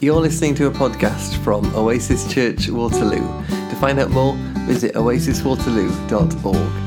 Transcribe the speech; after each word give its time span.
You're 0.00 0.20
listening 0.20 0.54
to 0.56 0.66
a 0.66 0.70
podcast 0.70 1.42
from 1.42 1.74
Oasis 1.74 2.30
Church 2.30 2.68
Waterloo. 2.68 3.26
To 3.48 3.76
find 3.80 3.98
out 3.98 4.10
more, 4.10 4.34
visit 4.66 4.94
oasiswaterloo.org. 4.94 6.85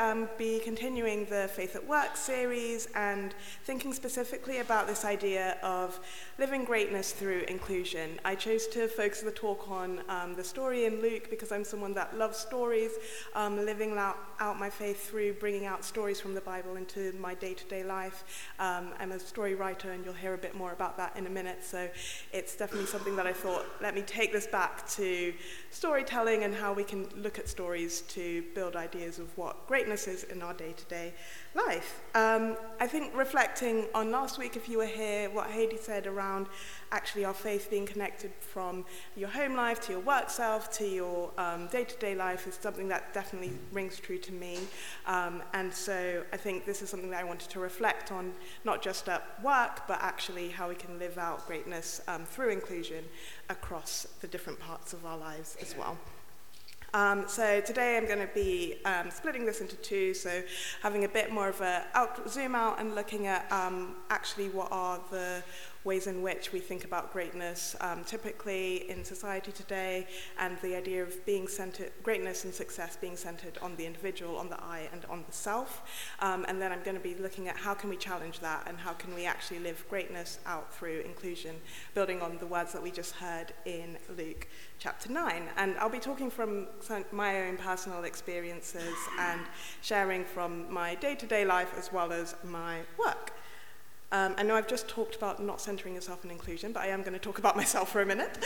um, 0.00 0.28
be 0.38 0.58
continuing 0.60 1.26
the 1.26 1.48
Faith 1.52 1.76
at 1.76 1.86
Work 1.86 2.16
series 2.16 2.88
and 2.94 3.34
thinking 3.64 3.92
specifically 3.92 4.60
about 4.60 4.86
this 4.86 5.04
idea 5.04 5.58
of 5.62 6.00
living 6.38 6.64
greatness 6.64 7.12
through 7.12 7.40
inclusion. 7.48 8.18
I 8.24 8.34
chose 8.34 8.66
to 8.68 8.88
focus 8.88 9.20
the 9.20 9.30
talk 9.30 9.70
on 9.70 10.00
um, 10.08 10.34
the 10.34 10.42
story 10.42 10.86
in 10.86 11.02
Luke 11.02 11.28
because 11.28 11.52
I'm 11.52 11.64
someone 11.64 11.92
that 11.94 12.16
loves 12.16 12.38
stories, 12.38 12.92
um, 13.34 13.56
living 13.66 13.96
out, 13.98 14.16
out, 14.38 14.58
my 14.58 14.70
faith 14.70 15.10
through 15.10 15.34
bringing 15.34 15.66
out 15.66 15.84
stories 15.84 16.18
from 16.18 16.34
the 16.34 16.40
Bible 16.40 16.76
into 16.76 17.12
my 17.20 17.34
day 17.34 17.52
to 17.52 17.64
day 17.66 17.84
life. 17.84 18.48
Um, 18.58 18.94
I'm 18.98 19.12
a 19.12 19.20
story 19.20 19.54
writer, 19.54 19.92
and 19.92 20.02
you'll 20.02 20.14
hear 20.14 20.32
a 20.32 20.38
bit 20.38 20.54
more 20.54 20.72
about 20.72 20.96
that 20.96 21.14
in 21.14 21.26
a 21.26 21.30
minute. 21.30 21.62
So 21.62 21.90
it's 22.32 22.56
definitely 22.56 22.86
something 22.86 23.16
that 23.16 23.26
I 23.26 23.34
thought, 23.34 23.66
let 23.82 23.94
me 23.94 24.00
take 24.00 24.32
this 24.32 24.46
back 24.46 24.88
to 24.92 25.34
storytelling 25.68 26.44
and 26.44 26.54
how 26.54 26.72
we 26.72 26.84
can 26.84 27.06
look 27.16 27.38
at 27.38 27.50
stories 27.50 28.00
to 28.02 28.42
build 28.54 28.76
ideas 28.76 29.18
of 29.18 29.36
what 29.36 29.66
greatness 29.66 29.89
is 29.90 30.24
in 30.24 30.42
our 30.42 30.54
day 30.54 30.72
to 30.76 30.84
day 30.84 31.12
life. 31.54 32.00
Um, 32.14 32.56
I 32.78 32.86
think 32.86 33.16
reflecting 33.16 33.86
on 33.94 34.10
last 34.10 34.38
week, 34.38 34.56
if 34.56 34.68
you 34.68 34.78
were 34.78 34.86
here, 34.86 35.28
what 35.30 35.50
Heidi 35.50 35.76
said 35.76 36.06
around 36.06 36.46
actually 36.92 37.24
our 37.24 37.34
faith 37.34 37.68
being 37.70 37.86
connected 37.86 38.32
from 38.40 38.84
your 39.16 39.28
home 39.28 39.54
life 39.54 39.80
to 39.82 39.92
your 39.92 40.00
work 40.00 40.30
self 40.30 40.70
to 40.78 40.84
your 40.84 41.30
day 41.70 41.84
to 41.84 41.96
day 41.98 42.14
life 42.14 42.46
is 42.46 42.58
something 42.60 42.88
that 42.88 43.12
definitely 43.14 43.52
rings 43.72 43.98
true 43.98 44.18
to 44.18 44.32
me. 44.32 44.58
Um, 45.06 45.42
and 45.54 45.72
so 45.72 46.22
I 46.32 46.36
think 46.36 46.66
this 46.66 46.82
is 46.82 46.90
something 46.90 47.10
that 47.10 47.20
I 47.20 47.24
wanted 47.24 47.50
to 47.50 47.60
reflect 47.60 48.12
on, 48.12 48.32
not 48.64 48.82
just 48.82 49.08
at 49.08 49.42
work, 49.42 49.86
but 49.88 49.98
actually 50.00 50.48
how 50.48 50.68
we 50.68 50.74
can 50.74 50.98
live 50.98 51.18
out 51.18 51.46
greatness 51.46 52.00
um, 52.08 52.24
through 52.24 52.50
inclusion 52.50 53.04
across 53.48 54.06
the 54.20 54.28
different 54.28 54.58
parts 54.58 54.92
of 54.92 55.04
our 55.04 55.18
lives 55.18 55.56
as 55.60 55.76
well. 55.76 55.96
Um, 56.92 57.28
so 57.28 57.60
today 57.60 57.96
I'm 57.96 58.06
going 58.06 58.26
to 58.26 58.34
be 58.34 58.78
um, 58.84 59.12
splitting 59.12 59.46
this 59.46 59.60
into 59.60 59.76
two, 59.76 60.12
so 60.12 60.42
having 60.82 61.04
a 61.04 61.08
bit 61.08 61.30
more 61.30 61.48
of 61.48 61.60
a 61.60 61.84
out, 61.94 62.28
zoom 62.28 62.56
out 62.56 62.80
and 62.80 62.96
looking 62.96 63.28
at 63.28 63.50
um, 63.52 63.94
actually 64.10 64.48
what 64.48 64.68
are 64.72 64.98
the 65.12 65.42
ways 65.84 66.06
in 66.06 66.22
which 66.22 66.52
we 66.52 66.60
think 66.60 66.84
about 66.84 67.12
greatness 67.12 67.74
um, 67.80 68.04
typically 68.04 68.88
in 68.90 69.02
society 69.04 69.50
today 69.52 70.06
and 70.38 70.58
the 70.60 70.76
idea 70.76 71.02
of 71.02 71.24
being 71.24 71.48
centered, 71.48 71.90
greatness 72.02 72.44
and 72.44 72.52
success 72.52 72.98
being 73.00 73.16
centered 73.16 73.56
on 73.62 73.74
the 73.76 73.86
individual, 73.86 74.36
on 74.36 74.50
the 74.50 74.62
I, 74.62 74.88
and 74.92 75.04
on 75.06 75.24
the 75.26 75.32
self. 75.32 75.82
Um, 76.20 76.44
and 76.48 76.60
then 76.60 76.70
I'm 76.70 76.82
going 76.82 76.96
to 76.96 77.02
be 77.02 77.14
looking 77.14 77.48
at 77.48 77.56
how 77.56 77.72
can 77.74 77.88
we 77.88 77.96
challenge 77.96 78.40
that 78.40 78.64
and 78.66 78.76
how 78.76 78.92
can 78.92 79.14
we 79.14 79.24
actually 79.24 79.60
live 79.60 79.84
greatness 79.88 80.38
out 80.44 80.72
through 80.74 81.00
inclusion, 81.00 81.56
building 81.94 82.20
on 82.20 82.36
the 82.38 82.46
words 82.46 82.72
that 82.72 82.82
we 82.82 82.90
just 82.90 83.14
heard 83.14 83.52
in 83.64 83.96
Luke 84.16 84.48
chapter 84.78 85.10
9. 85.10 85.42
And 85.56 85.76
I'll 85.78 85.88
be 85.88 85.98
talking 85.98 86.30
from 86.30 86.66
my 87.12 87.48
own 87.48 87.56
personal 87.56 88.04
experiences 88.04 88.96
and 89.18 89.40
sharing 89.80 90.24
from 90.24 90.70
my 90.72 90.94
day 90.96 91.14
to 91.14 91.26
day 91.26 91.44
life 91.44 91.72
as 91.78 91.92
well 91.92 92.12
as 92.12 92.34
my 92.44 92.80
work. 92.98 93.32
Um, 94.12 94.34
I 94.36 94.42
know 94.42 94.56
I've 94.56 94.66
just 94.66 94.88
talked 94.88 95.14
about 95.14 95.40
not 95.42 95.60
centering 95.60 95.94
yourself 95.94 96.24
in 96.24 96.30
inclusion, 96.30 96.72
but 96.72 96.82
I 96.82 96.88
am 96.88 97.00
going 97.00 97.12
to 97.12 97.18
talk 97.18 97.38
about 97.38 97.56
myself 97.56 97.92
for 97.92 98.00
a 98.00 98.06
minute. 98.06 98.38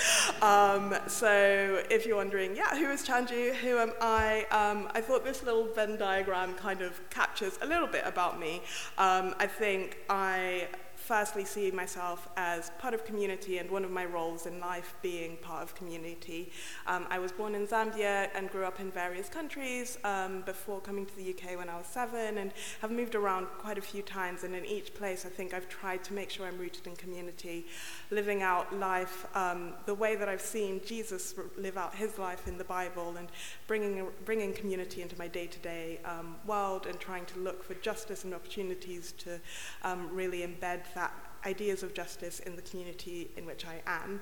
Um, 0.42 0.94
so 1.06 1.82
if 1.90 2.04
you're 2.06 2.16
wondering, 2.16 2.54
yeah, 2.54 2.76
who 2.76 2.90
is 2.90 3.06
Chanju? 3.06 3.54
Who 3.56 3.78
am 3.78 3.92
I? 4.00 4.44
Um, 4.50 4.90
I 4.94 5.00
thought 5.00 5.24
this 5.24 5.42
little 5.42 5.66
Venn 5.74 5.96
diagram 5.96 6.54
kind 6.54 6.82
of 6.82 7.00
captures 7.10 7.58
a 7.62 7.66
little 7.66 7.86
bit 7.86 8.02
about 8.04 8.38
me. 8.38 8.62
Um, 8.98 9.34
I 9.38 9.46
think 9.46 9.98
I 10.10 10.68
firstly 11.05 11.44
see 11.44 11.70
myself 11.70 12.30
as 12.38 12.70
part 12.78 12.94
of 12.94 13.05
community 13.05 13.58
and 13.58 13.70
one 13.70 13.84
of 13.84 13.91
my 13.91 14.06
roles 14.06 14.47
in 14.47 14.58
life 14.58 14.94
being 15.02 15.36
part 15.36 15.62
of 15.62 15.75
community. 15.75 16.50
Um, 16.87 17.06
I 17.10 17.19
was 17.19 17.31
born 17.31 17.54
in 17.54 17.66
Zambia 17.66 18.31
and 18.34 18.50
grew 18.50 18.65
up 18.65 18.81
in 18.81 18.91
various 18.91 19.28
countries 19.28 19.98
um, 20.04 20.41
before 20.47 20.81
coming 20.81 21.04
to 21.04 21.15
the 21.15 21.28
UK 21.28 21.59
when 21.59 21.69
I 21.69 21.76
was 21.76 21.87
seven 21.87 22.38
and 22.38 22.53
have 22.81 22.91
moved 22.91 23.15
around 23.15 23.48
quite 23.59 23.76
a 23.76 23.82
few 23.82 24.00
times 24.00 24.44
and 24.44 24.54
in 24.54 24.65
each 24.65 24.94
place 24.94 25.26
I 25.26 25.28
think 25.28 25.53
I've 25.53 25.69
tried 25.69 26.03
to 26.04 26.15
make 26.15 26.31
sure 26.31 26.47
I'm 26.47 26.56
rooted 26.56 26.87
in 26.87 26.97
community, 26.97 27.66
living 28.10 28.41
out 28.42 28.75
life 28.75 29.26
um, 29.36 29.75
the 29.84 29.94
way 29.94 30.16
that 30.16 30.31
I've 30.31 30.41
seen 30.41 30.81
Jesus 30.86 31.34
live 31.59 31.76
out 31.76 31.94
his 31.94 32.19
life 32.19 32.48
in 32.48 32.56
the 32.56 32.65
Bible 32.65 33.16
and 33.19 33.28
bringing, 33.66 34.06
bringing 34.25 34.54
community 34.54 35.03
into 35.03 35.19
my 35.19 35.28
day-to-day 35.28 36.00
um, 36.06 36.36
world 36.47 36.86
and 36.86 36.98
trying 36.98 37.26
to 37.26 37.38
look 37.41 37.62
for 37.62 37.75
justice 37.75 38.25
and 38.25 38.32
opportunities 38.32 39.12
to 39.19 39.38
um, 39.82 40.09
really 40.10 40.38
embed 40.38 40.86
that 40.94 41.12
ideas 41.47 41.82
of 41.82 41.94
justice 41.94 42.41
in 42.41 42.56
the 42.56 42.62
community 42.62 43.31
in 43.37 43.44
which 43.47 43.66
I 43.66 43.82
am. 43.87 44.21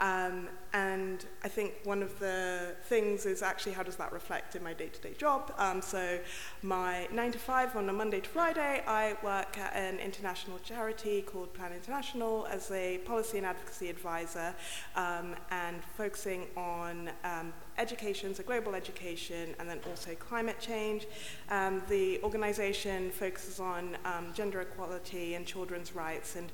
Um, 0.00 0.48
and 0.72 1.24
I 1.44 1.48
think 1.48 1.74
one 1.84 2.02
of 2.02 2.18
the 2.18 2.74
things 2.86 3.26
is 3.26 3.42
actually 3.42 3.72
how 3.72 3.84
does 3.84 3.94
that 3.96 4.12
reflect 4.12 4.56
in 4.56 4.62
my 4.64 4.72
day-to-day 4.72 5.14
job. 5.16 5.54
Um, 5.56 5.80
so 5.80 6.18
my 6.62 7.06
nine 7.12 7.30
to 7.30 7.38
five 7.38 7.76
on 7.76 7.88
a 7.88 7.92
Monday 7.92 8.20
to 8.20 8.28
Friday, 8.28 8.82
I 8.86 9.16
work 9.22 9.56
at 9.56 9.72
an 9.76 10.00
international 10.00 10.58
charity 10.58 11.22
called 11.22 11.54
Plan 11.54 11.72
International 11.72 12.46
as 12.50 12.72
a 12.72 12.98
policy 12.98 13.38
and 13.38 13.46
advocacy 13.46 13.88
advisor 13.88 14.52
um, 14.96 15.36
and 15.74 15.84
focusing 15.96 16.46
on 16.56 17.10
um, 17.24 17.52
education, 17.78 18.34
so 18.34 18.42
global 18.42 18.74
education, 18.74 19.54
and 19.58 19.68
then 19.68 19.80
also 19.88 20.14
climate 20.14 20.58
change. 20.60 21.06
Um, 21.50 21.82
the 21.88 22.22
organization 22.22 23.10
focuses 23.10 23.58
on 23.58 23.96
um, 24.04 24.32
gender 24.34 24.60
equality 24.60 25.34
and 25.34 25.44
children's 25.44 25.94
rights 25.94 26.36
and 26.36 26.50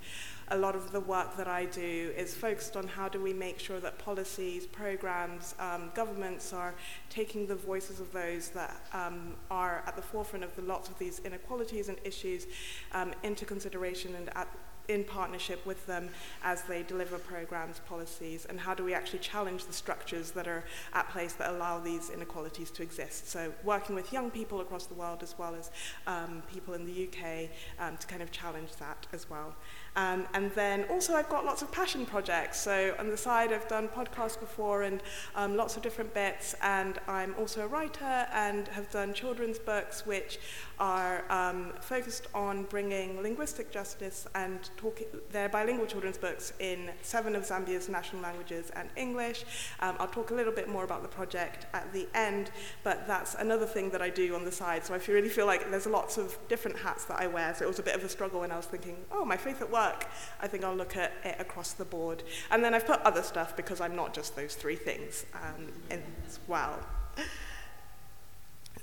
a 0.53 0.57
lot 0.57 0.75
of 0.75 0.91
the 0.91 0.99
work 1.01 1.37
that 1.37 1.47
I 1.47 1.67
do 1.67 2.13
is 2.17 2.35
focused 2.35 2.77
on 2.77 2.89
how 2.89 3.09
do 3.09 3.21
we 3.23 3.33
make 3.33 3.61
sure 3.61 3.79
that 3.79 3.99
policies, 3.99 4.67
programs, 4.67 5.55
um, 5.61 5.93
governments 5.95 6.53
are 6.53 6.75
taking 7.09 7.47
the 7.47 7.55
voices 7.55 8.01
of 8.01 8.11
those 8.13 8.49
that 8.49 8.75
um, 8.93 9.37
are 9.49 9.85
at 9.87 9.95
the 9.95 10.03
forefront 10.03 10.45
of 10.45 10.55
the 10.57 10.63
lots 10.63 10.89
of 10.89 10.99
these 10.99 11.21
inequalities 11.21 11.89
and 11.89 11.99
issues 12.05 12.49
um, 12.93 13.13
into 13.23 13.45
consideration 13.45 14.17
and 14.17 14.29
at 14.37 14.49
in 14.91 15.05
partnership 15.05 15.65
with 15.65 15.87
them 15.87 16.09
as 16.43 16.63
they 16.63 16.83
deliver 16.83 17.19
programs, 17.19 17.81
policies, 17.89 18.47
and 18.49 18.59
how 18.59 18.75
do 18.75 18.85
we 18.85 18.93
actually 18.93 19.21
challenge 19.21 19.65
the 19.67 19.73
structures 19.73 20.33
that 20.33 20.49
are 20.49 20.65
at 20.93 21.09
place 21.11 21.33
that 21.35 21.51
allow 21.51 21.79
these 21.79 22.11
inequalities 22.11 22.71
to 22.73 22.83
exist. 22.83 23.29
So 23.29 23.53
working 23.65 23.95
with 23.95 24.13
young 24.13 24.31
people 24.31 24.61
across 24.61 24.87
the 24.87 24.95
world 24.95 25.23
as 25.23 25.37
well 25.39 25.55
as 25.55 25.71
um, 26.07 26.43
people 26.53 26.75
in 26.75 26.85
the 26.85 27.09
UK 27.09 27.49
um, 27.79 27.97
to 27.97 28.07
kind 28.07 28.23
of 28.23 28.31
challenge 28.33 28.71
that 28.81 29.07
as 29.13 29.31
well. 29.31 29.55
Um, 29.97 30.27
and 30.35 30.51
then 30.53 30.85
also 30.85 31.15
I've 31.15 31.29
got 31.29 31.45
lots 31.45 31.63
of 31.63 31.73
passion 31.73 32.07
projects. 32.07 32.61
So 32.61 32.95
on 32.99 33.09
the 33.09 33.17
side 33.17 33.53
I've 33.53 33.69
done 33.69 33.89
podcasts 33.89 34.39
before 34.39 34.83
and 34.83 35.03
um, 35.35 35.57
lots 35.57 35.77
of 35.77 35.83
different 35.83 36.15
bits. 36.15 36.55
And 36.63 36.99
I'm 37.09 37.35
also 37.39 37.63
a 37.63 37.67
writer 37.67 38.27
and 38.33 38.69
have 38.69 38.91
done 38.91 39.13
children's 39.13 39.59
books 39.59 40.07
which 40.07 40.39
are 40.79 41.31
um, 41.31 41.73
focused 41.81 42.29
on 42.35 42.65
bringing 42.65 43.23
linguistic 43.23 43.71
justice 43.71 44.27
and 44.35 44.71
talking, 44.77 45.07
they're 45.31 45.49
bilingual 45.49 45.87
children's 45.87 46.17
books 46.17 46.53
in 46.59 46.91
seven 47.03 47.37
of 47.37 47.43
Zambia's 47.43 47.89
national 47.89 48.23
languages 48.23 48.71
and 48.77 48.89
English. 48.97 49.45
Um, 49.81 49.97
I'll 49.99 50.09
talk 50.09 50.31
a 50.31 50.35
little 50.35 50.53
bit 50.53 50.69
more 50.69 50.85
about 50.85 51.03
the 51.03 51.09
project 51.09 51.67
at 51.75 51.93
the 51.93 52.09
end, 52.15 52.51
but 52.83 53.07
that's 53.07 53.35
another 53.35 53.67
thing 53.67 53.91
that 53.91 54.01
I 54.01 54.09
do 54.09 54.35
on 54.35 54.45
the 54.45 54.53
side. 54.53 54.85
So 54.85 54.95
I 54.95 55.01
really 55.09 55.29
feel 55.29 55.47
like 55.47 55.71
there's 55.71 55.87
lots 55.87 56.17
of 56.17 56.39
different 56.49 56.79
hats 56.79 57.05
that 57.07 57.21
I 57.21 57.27
wear. 57.27 57.55
So 57.55 57.65
it 57.65 57.69
was 57.69 57.79
a 57.79 57.83
bit 57.83 57.95
of 57.95 58.05
a 58.05 58.09
struggle 58.09 58.41
when 58.41 58.51
I 58.51 58.57
was 58.57 58.67
thinking, 58.67 58.97
oh, 59.13 59.25
my 59.25 59.37
faith 59.37 59.61
at 59.61 59.71
work 59.71 59.80
work, 59.81 60.07
I 60.45 60.47
think 60.51 60.65
I'll 60.65 60.81
look 60.83 60.97
at 60.97 61.13
it 61.25 61.37
across 61.39 61.73
the 61.73 61.85
board. 61.85 62.23
And 62.51 62.63
then 62.65 62.73
I've 62.75 62.87
put 62.87 63.01
other 63.11 63.23
stuff 63.23 63.57
because 63.57 63.81
I'm 63.81 63.97
not 64.03 64.15
just 64.19 64.37
those 64.37 64.55
three 64.55 64.77
things 64.77 65.27
um, 65.35 65.63
as 65.91 66.39
well. 66.47 66.79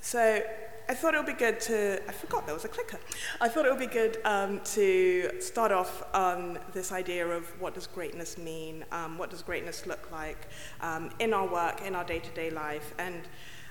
So 0.02 0.42
I 0.90 0.94
thought 0.94 1.14
it 1.14 1.18
would 1.18 1.34
be 1.38 1.46
good 1.48 1.60
to, 1.62 2.02
I 2.08 2.14
forgot 2.14 2.46
there 2.46 2.56
was 2.56 2.64
a 2.66 2.70
clicker. 2.70 3.00
I 3.42 3.50
thought 3.50 3.66
it 3.66 3.72
would 3.72 3.86
be 3.90 3.94
good 4.02 4.20
um, 4.24 4.62
to 4.76 5.32
start 5.42 5.72
off 5.72 6.04
on 6.14 6.60
this 6.74 6.92
idea 6.92 7.28
of 7.28 7.44
what 7.62 7.74
does 7.74 7.88
greatness 7.88 8.38
mean, 8.38 8.86
um, 8.92 9.18
what 9.18 9.30
does 9.30 9.42
greatness 9.42 9.86
look 9.86 10.10
like 10.12 10.48
um, 10.80 11.10
in 11.20 11.34
our 11.34 11.46
work, 11.46 11.82
in 11.86 11.94
our 11.94 12.06
day-to-day 12.06 12.52
life. 12.52 12.94
And 12.98 13.22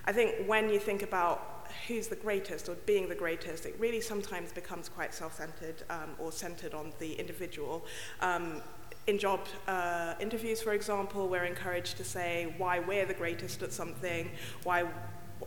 I 0.05 0.13
think 0.13 0.47
when 0.47 0.69
you 0.69 0.79
think 0.79 1.03
about 1.03 1.56
who's 1.87 2.09
the 2.09 2.17
greatest 2.17 2.69
or 2.69 2.75
being 2.87 3.09
the 3.09 3.15
greatest, 3.15 3.67
it 3.67 3.75
really 3.79 4.01
sometimes 4.01 4.53
becomes 4.53 4.89
quite 4.89 5.15
self-centered 5.15 5.83
um, 5.91 6.11
or 6.19 6.33
centered 6.33 6.75
on 6.75 6.93
the 6.99 7.15
individual. 7.15 7.85
Um, 8.21 8.63
in 9.07 9.19
job 9.19 9.41
uh, 9.69 10.15
interviews, 10.19 10.61
for 10.61 10.73
example, 10.73 11.29
we're 11.29 11.45
encouraged 11.45 11.97
to 11.97 12.05
say 12.05 12.55
why 12.59 12.81
we're 12.81 13.07
the 13.07 13.15
greatest 13.15 13.63
at 13.63 13.73
something, 13.73 14.31
why 14.65 14.85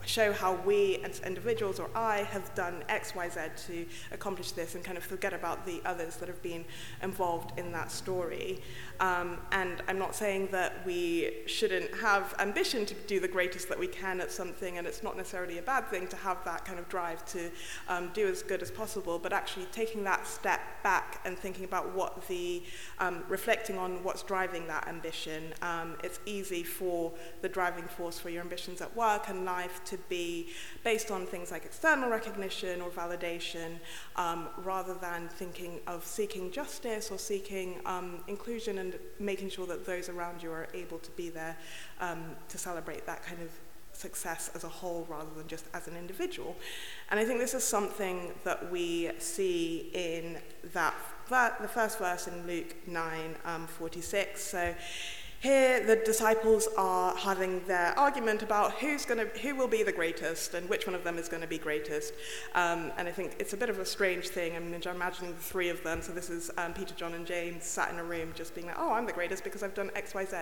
show 0.06 0.32
how 0.32 0.54
we 0.66 0.98
as 1.04 1.20
individuals 1.22 1.80
or 1.80 1.90
I 1.96 2.20
have 2.20 2.54
done 2.56 2.84
X, 2.90 3.16
Y, 3.16 3.30
Z 3.30 3.40
to 3.68 3.86
accomplish 4.12 4.52
this 4.52 4.76
and 4.76 4.84
kind 4.84 4.98
of 4.98 5.04
forget 5.04 5.34
about 5.34 5.66
the 5.66 5.82
others 5.86 6.16
that 6.18 6.28
have 6.28 6.42
been 6.42 6.66
involved 7.02 7.58
in 7.60 7.72
that 7.72 7.92
story. 7.92 8.62
Um, 9.00 9.38
and 9.52 9.82
I'm 9.88 9.98
not 9.98 10.16
saying 10.16 10.50
that 10.52 10.86
we 10.86 11.32
shouldn't 11.46 11.94
have 12.00 12.36
ambition 12.40 12.86
to 12.86 12.94
do 13.08 13.20
the 13.20 13.28
greatest 13.28 13.70
that 13.70 13.80
we 13.80 13.88
can 13.88 14.20
at 14.20 14.32
something, 14.32 14.78
and 14.78 14.86
it's 14.86 15.04
not 15.04 15.16
necessarily 15.16 15.58
a 15.58 15.62
bad 15.62 15.88
thing 15.88 16.08
to 16.08 16.16
have 16.18 16.44
that 16.46 16.66
kind 16.66 16.80
of 16.80 16.90
drive 16.90 17.26
to 17.28 17.50
um, 17.88 18.12
do 18.14 18.28
as 18.28 18.44
good 18.44 18.62
as 18.62 18.72
possible, 18.72 19.18
but 19.18 19.32
actually 19.32 19.66
taking 19.72 20.04
that 20.04 20.28
step 20.28 20.62
back 20.84 21.22
and 21.26 21.38
thinking 21.38 21.66
about 21.66 21.96
what 21.96 22.28
the, 22.28 22.62
um, 23.00 23.24
reflecting 23.30 23.78
on 23.78 24.04
what's 24.04 24.24
driving 24.24 24.68
that 24.68 24.88
ambition. 24.88 25.54
Um, 25.62 25.96
it's 26.04 26.20
easy 26.26 26.64
for 26.64 27.12
the 27.42 27.50
driving 27.50 27.86
force 27.86 28.20
for 28.20 28.30
your 28.30 28.42
ambitions 28.42 28.82
at 28.82 28.96
work 28.96 29.30
and 29.30 29.46
life 29.46 29.79
to 29.86 29.98
be 30.10 30.50
based 30.84 31.12
on 31.12 31.26
things 31.26 31.52
like 31.52 31.66
external 31.66 32.10
recognition 32.10 32.82
or 32.82 32.90
validation, 32.90 33.80
um, 34.16 34.48
rather 34.64 34.94
than 34.96 35.28
thinking 35.30 35.80
of 35.88 36.06
seeking 36.06 36.52
justice 36.52 37.12
or 37.12 37.18
seeking 37.18 37.80
um, 37.86 38.24
inclusion 38.28 38.78
and 38.80 38.96
making 39.20 39.50
sure 39.50 39.68
that 39.68 39.86
those 39.86 40.10
around 40.10 40.42
you 40.42 40.52
are 40.52 40.68
able 40.74 41.00
to 41.00 41.12
be 41.12 41.30
there 41.30 41.58
um, 42.00 42.36
to 42.48 42.58
celebrate 42.58 43.06
that 43.06 43.24
kind 43.24 43.42
of 43.42 43.50
success 43.94 44.50
as 44.56 44.64
a 44.64 44.70
whole 44.70 45.06
rather 45.10 45.30
than 45.36 45.48
just 45.48 45.66
as 45.74 45.88
an 45.88 45.96
individual. 45.98 46.56
And 47.10 47.20
I 47.20 47.26
think 47.26 47.40
this 47.40 47.54
is 47.54 47.64
something 47.64 48.32
that 48.44 48.72
we 48.72 49.12
see 49.20 49.90
in 49.94 50.40
that 50.74 50.94
the 51.30 51.70
first 51.72 52.00
verse 52.00 52.28
in 52.28 52.48
Luke 52.48 52.76
9 52.88 53.36
um, 53.46 53.68
46. 53.68 54.42
So 54.42 54.74
here, 55.42 55.86
the 55.86 55.96
disciples 55.96 56.68
are 56.78 57.16
having 57.16 57.64
their 57.66 57.98
argument 57.98 58.44
about 58.44 58.74
who's 58.74 59.06
gonna, 59.06 59.26
who 59.42 59.56
will 59.56 59.70
be 59.70 59.84
the 59.84 59.92
greatest 59.92 60.54
and 60.54 60.70
which 60.70 60.86
one 60.86 60.94
of 60.94 61.06
them 61.06 61.18
is 61.18 61.30
going 61.30 61.42
to 61.42 61.48
be 61.48 61.58
greatest. 61.58 62.14
Um, 62.56 62.92
and 62.98 63.08
I 63.08 63.12
think 63.12 63.38
it's 63.40 63.54
a 63.54 63.58
bit 63.58 63.70
of 63.70 63.80
a 63.80 63.86
strange 63.86 64.28
thing. 64.28 64.58
I 64.58 64.60
mean, 64.60 64.76
I'm 64.76 64.96
imagining 64.96 65.34
the 65.34 65.40
three 65.40 65.70
of 65.70 65.82
them. 65.84 66.02
So 66.02 66.12
this 66.12 66.30
is 66.30 66.52
um, 66.58 66.74
Peter, 66.74 66.94
John, 66.94 67.14
and 67.14 67.26
James 67.26 67.64
sat 67.64 67.90
in 67.90 68.00
a 68.00 68.04
room 68.04 68.34
just 68.36 68.54
being 68.54 68.68
like, 68.68 68.76
oh, 68.78 68.92
I'm 68.92 69.06
the 69.06 69.14
greatest 69.14 69.46
because 69.46 69.64
I've 69.64 69.74
done 69.74 69.92
X, 69.96 70.14
Y, 70.14 70.26
Z. 70.26 70.38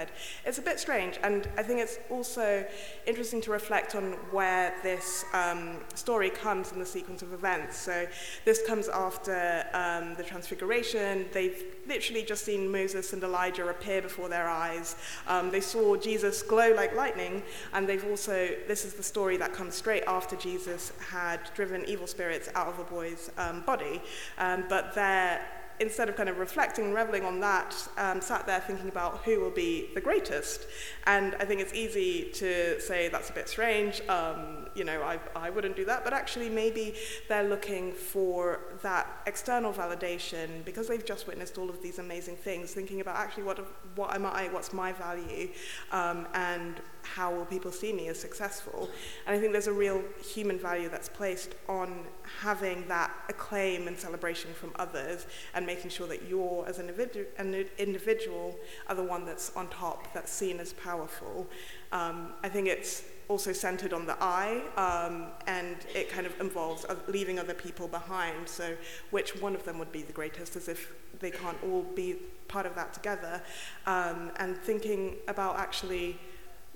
It's 0.46 0.58
a 0.58 0.64
bit 0.64 0.80
strange. 0.80 1.20
And 1.22 1.48
I 1.58 1.64
think 1.64 1.80
it's 1.80 2.00
also 2.10 2.66
interesting 3.06 3.40
to 3.42 3.52
reflect 3.52 3.94
on 3.94 4.14
where 4.32 4.74
this 4.82 5.26
um, 5.34 5.78
story 5.94 6.32
comes 6.32 6.72
in 6.72 6.80
the 6.80 6.86
sequence 6.86 7.22
of 7.22 7.34
events. 7.34 7.78
So 7.78 8.08
this 8.46 8.66
comes 8.66 8.88
after 8.88 9.64
um, 9.74 10.16
the 10.16 10.24
Transfiguration. 10.24 11.28
They've 11.32 11.64
literally 11.88 12.24
just 12.24 12.46
seen 12.46 12.72
Moses 12.72 13.14
and 13.14 13.24
Elijah 13.24 13.68
appear 13.68 14.02
before 14.02 14.30
their 14.30 14.48
eyes. 14.48 14.96
Um, 15.28 15.52
they 15.52 15.62
saw 15.62 15.96
Jesus 15.96 16.42
glow 16.42 16.74
like 16.74 16.96
lightning, 16.96 17.44
and 17.74 17.88
they've 17.88 18.06
also, 18.06 18.50
this 18.68 18.86
is 18.86 18.94
the 18.94 19.04
story 19.04 19.38
that 19.38 19.54
comes 19.54 19.76
straight 19.76 20.04
after 20.08 20.36
Jesus 20.36 20.92
had 21.10 21.40
driven 21.56 21.86
evil 21.86 22.08
spirits 22.08 22.50
out 22.56 22.68
of 22.68 22.80
a 22.80 22.84
boy's 22.84 23.32
um, 23.38 23.62
body. 23.62 24.02
Um, 24.38 24.66
but 24.70 24.94
they're 24.94 25.42
instead 25.80 26.10
of 26.10 26.16
kind 26.16 26.30
of 26.30 26.38
reflecting 26.40 26.86
and 26.86 26.96
reveling 26.96 27.24
on 27.24 27.40
that, 27.40 27.76
um, 27.98 28.22
sat 28.22 28.46
there 28.46 28.60
thinking 28.60 28.90
about 28.90 29.20
who 29.24 29.40
will 29.40 29.52
be 29.52 29.90
the 29.94 30.02
greatest. 30.02 30.66
And 31.06 31.36
I 31.40 31.46
think 31.46 31.62
it's 31.62 31.74
easy 31.74 32.32
to 32.34 32.80
say 32.82 33.10
that's 33.10 33.30
a 33.30 33.34
bit 33.34 33.48
strange, 33.48 34.02
um, 34.10 34.68
you 34.76 34.84
know, 34.84 35.02
I, 35.02 35.20
I 35.36 35.50
wouldn't 35.50 35.76
do 35.76 35.86
that, 35.86 36.04
but 36.04 36.14
actually 36.14 36.50
maybe 36.50 36.96
they're 37.30 37.48
looking 37.48 37.94
for 37.94 38.60
that 38.82 39.22
external 39.26 39.72
validation 39.72 40.66
because 40.66 40.88
they've 40.88 41.06
just 41.06 41.28
witnessed 41.28 41.58
all 41.58 41.70
of 41.70 41.82
these 41.82 42.00
amazing 42.00 42.36
things, 42.36 42.74
thinking 42.74 43.02
about 43.02 43.16
actually 43.16 43.44
what, 43.44 43.60
what 43.96 44.14
am 44.14 44.26
I, 44.26 44.50
what's 44.52 44.74
my 44.74 44.94
value, 44.94 45.50
um, 45.92 46.28
and 46.34 46.82
how 47.16 47.34
will 47.34 47.46
people 47.46 47.72
see 47.72 47.94
me 47.94 48.08
as 48.08 48.20
successful. 48.20 48.90
And 49.26 49.36
I 49.36 49.40
think 49.40 49.52
there's 49.52 49.68
a 49.68 49.74
real 49.74 50.04
human 50.22 50.60
value 50.60 50.90
that's 50.90 51.10
placed 51.10 51.56
on 51.68 52.06
having 52.42 52.88
that 52.88 53.12
acclaim 53.30 53.88
and 53.88 53.98
celebration 53.98 54.54
from 54.54 54.72
others 54.76 55.26
and 55.54 55.66
making 55.66 55.90
sure 55.90 56.08
that 56.08 56.24
you're, 56.28 56.66
as 56.68 56.80
an, 56.80 56.92
an 57.38 57.66
individual, 57.78 58.56
are 58.88 58.96
the 58.96 59.04
one 59.04 59.26
that's 59.26 59.56
on 59.56 59.68
top, 59.70 60.14
that's 60.14 60.32
seen 60.32 60.60
as 60.60 60.74
powerful. 60.74 61.48
Um, 61.92 62.34
I 62.44 62.50
think 62.50 62.68
it's 62.68 63.04
also 63.30 63.52
centered 63.52 63.94
on 63.94 64.06
the 64.06 64.16
I, 64.22 64.62
um, 64.78 65.28
and 65.48 65.76
it 65.94 66.10
kind 66.10 66.26
of 66.26 66.40
involves 66.40 66.86
leaving 67.08 67.40
other 67.40 67.54
people 67.54 67.88
behind. 67.88 68.48
So, 68.48 68.76
which 69.12 69.42
one 69.42 69.56
of 69.56 69.64
them 69.66 69.80
would 69.80 69.92
be 69.92 70.02
the 70.02 70.14
greatest, 70.14 70.56
as 70.56 70.68
if 70.68 70.94
they 71.20 71.32
can't 71.32 71.58
all 71.64 71.84
be 71.96 72.16
part 72.48 72.66
of 72.66 72.76
that 72.76 72.94
together, 72.94 73.42
um, 73.86 74.32
and 74.38 74.58
thinking 74.58 75.16
about 75.28 75.58
actually 75.58 76.18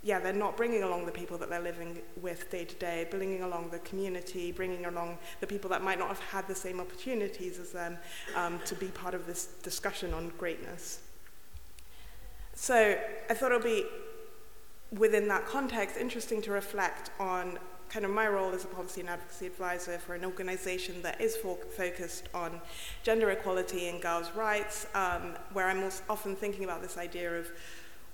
yeah, 0.03 0.19
they're 0.19 0.33
not 0.33 0.57
bringing 0.57 0.81
along 0.81 1.05
the 1.05 1.11
people 1.11 1.37
that 1.37 1.49
they're 1.49 1.61
living 1.61 2.01
with 2.21 2.49
day 2.49 2.65
to 2.65 2.75
day, 2.75 3.07
bringing 3.11 3.43
along 3.43 3.69
the 3.69 3.79
community, 3.79 4.51
bringing 4.51 4.85
along 4.85 5.17
the 5.41 5.47
people 5.47 5.69
that 5.69 5.83
might 5.83 5.99
not 5.99 6.07
have 6.07 6.19
had 6.19 6.47
the 6.47 6.55
same 6.55 6.79
opportunities 6.79 7.59
as 7.59 7.71
them 7.71 7.97
um, 8.35 8.59
to 8.65 8.73
be 8.75 8.87
part 8.87 9.13
of 9.13 9.27
this 9.27 9.45
discussion 9.61 10.13
on 10.13 10.31
greatness. 10.39 11.01
So 12.55 12.97
I 13.29 13.33
thought 13.33 13.51
it 13.51 13.55
would 13.55 13.63
be, 13.63 13.85
within 14.97 15.27
that 15.27 15.45
context, 15.45 15.97
interesting 15.97 16.41
to 16.43 16.51
reflect 16.51 17.11
on 17.19 17.59
kind 17.89 18.05
of 18.05 18.11
my 18.11 18.27
role 18.27 18.51
as 18.53 18.63
a 18.63 18.67
policy 18.67 19.01
and 19.01 19.09
advocacy 19.09 19.47
advisor 19.47 19.97
for 19.97 20.15
an 20.15 20.25
organization 20.25 21.01
that 21.03 21.19
is 21.21 21.35
fo- 21.35 21.59
focused 21.75 22.29
on 22.33 22.59
gender 23.03 23.29
equality 23.31 23.89
and 23.89 24.01
girls' 24.01 24.31
rights, 24.31 24.87
um, 24.95 25.35
where 25.53 25.67
I'm 25.67 25.83
often 26.09 26.35
thinking 26.35 26.63
about 26.63 26.81
this 26.81 26.97
idea 26.97 27.37
of 27.37 27.51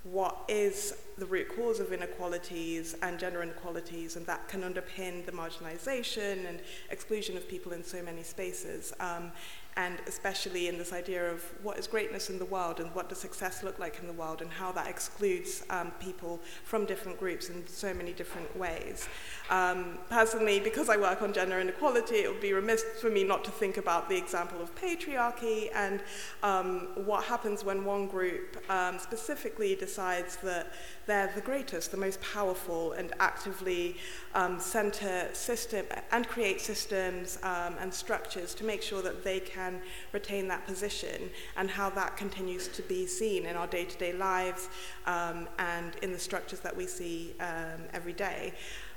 what 0.02 0.36
is 0.48 0.94
the 1.18 1.26
root 1.26 1.48
cause 1.54 1.80
of 1.80 1.92
inequalities 1.92 2.94
and 3.02 3.18
gender 3.18 3.42
inequalities, 3.42 4.16
and 4.16 4.26
that 4.26 4.48
can 4.48 4.62
underpin 4.62 5.24
the 5.26 5.32
marginalization 5.32 6.48
and 6.48 6.60
exclusion 6.90 7.36
of 7.36 7.48
people 7.48 7.72
in 7.72 7.82
so 7.82 8.02
many 8.02 8.22
spaces. 8.22 8.92
Um, 9.00 9.32
and 9.78 9.98
especially 10.08 10.66
in 10.66 10.76
this 10.76 10.92
idea 10.92 11.30
of 11.30 11.40
what 11.62 11.78
is 11.78 11.86
greatness 11.86 12.30
in 12.30 12.38
the 12.40 12.44
world 12.44 12.80
and 12.80 12.92
what 12.96 13.08
does 13.08 13.18
success 13.18 13.62
look 13.62 13.78
like 13.78 14.00
in 14.00 14.08
the 14.08 14.12
world 14.12 14.42
and 14.42 14.50
how 14.50 14.72
that 14.72 14.88
excludes 14.88 15.62
um, 15.70 15.92
people 16.00 16.40
from 16.64 16.84
different 16.84 17.16
groups 17.16 17.48
in 17.48 17.64
so 17.68 17.94
many 17.94 18.12
different 18.12 18.54
ways. 18.56 19.08
Um, 19.50 19.98
personally, 20.10 20.58
because 20.58 20.88
I 20.88 20.96
work 20.96 21.22
on 21.22 21.32
gender 21.32 21.60
inequality, 21.60 22.16
it 22.16 22.28
would 22.28 22.40
be 22.40 22.52
remiss 22.52 22.82
for 23.00 23.08
me 23.08 23.22
not 23.22 23.44
to 23.44 23.52
think 23.52 23.76
about 23.76 24.08
the 24.08 24.16
example 24.16 24.60
of 24.60 24.74
patriarchy 24.74 25.70
and 25.72 26.02
um, 26.42 26.88
what 26.96 27.22
happens 27.22 27.64
when 27.64 27.84
one 27.84 28.08
group 28.08 28.56
um, 28.68 28.98
specifically 28.98 29.76
decides 29.76 30.38
that 30.38 30.72
they're 31.08 31.32
the 31.34 31.40
greatest, 31.40 31.90
the 31.90 31.96
most 31.96 32.20
powerful, 32.20 32.92
and 32.92 33.12
actively 33.18 33.96
um, 34.34 34.60
center 34.60 35.26
system 35.32 35.86
and 36.12 36.28
create 36.28 36.60
systems 36.60 37.38
um, 37.42 37.74
and 37.80 37.92
structures 37.92 38.54
to 38.54 38.62
make 38.62 38.82
sure 38.82 39.00
that 39.00 39.24
they 39.24 39.40
can 39.40 39.80
retain 40.12 40.46
that 40.48 40.66
position 40.66 41.30
and 41.56 41.70
how 41.70 41.88
that 41.88 42.18
continues 42.18 42.68
to 42.68 42.82
be 42.82 43.06
seen 43.06 43.46
in 43.46 43.56
our 43.56 43.66
day-to-day 43.66 44.12
lives 44.12 44.68
um, 45.06 45.48
and 45.58 45.96
in 46.02 46.12
the 46.12 46.18
structures 46.18 46.60
that 46.60 46.76
we 46.76 46.86
see 46.86 47.34
um, 47.40 47.80
every 47.94 48.12
day. 48.12 48.52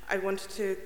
I 0.09 0.17
wanted 0.17 0.49
to 0.51 0.77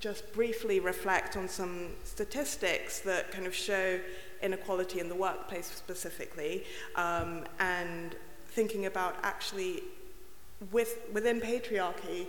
just 0.00 0.32
briefly 0.32 0.80
reflect 0.80 1.36
on 1.36 1.48
some 1.48 1.90
statistics 2.02 2.98
that 2.98 3.30
kind 3.30 3.46
of 3.46 3.54
show 3.54 4.00
inequality 4.42 4.98
in 4.98 5.08
the 5.08 5.14
workplace 5.14 5.66
specifically 5.66 6.64
um, 6.96 7.44
and 7.60 8.16
thinking 8.48 8.86
about 8.86 9.16
actually 9.22 9.84
with, 10.72 10.98
within 11.12 11.40
patriarchy, 11.40 12.26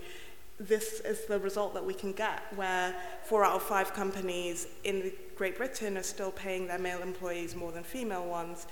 this 0.60 1.01
is 1.01 1.25
the 1.25 1.39
result 1.39 1.74
that 1.74 1.86
we 1.86 1.94
can 1.94 2.13
get, 2.13 2.42
where 2.56 2.96
four 3.24 3.44
out 3.44 3.56
of 3.56 3.63
five 3.63 3.94
companies 3.94 4.68
in 4.84 5.12
Great 5.36 5.58
Britain 5.58 5.98
are 5.98 6.04
still 6.04 6.32
paying 6.32 6.68
their 6.68 6.80
male 6.80 7.01
employees 7.01 7.56
more 7.56 7.72
than 7.72 7.84
female 7.84 8.25
ones. 8.25 8.68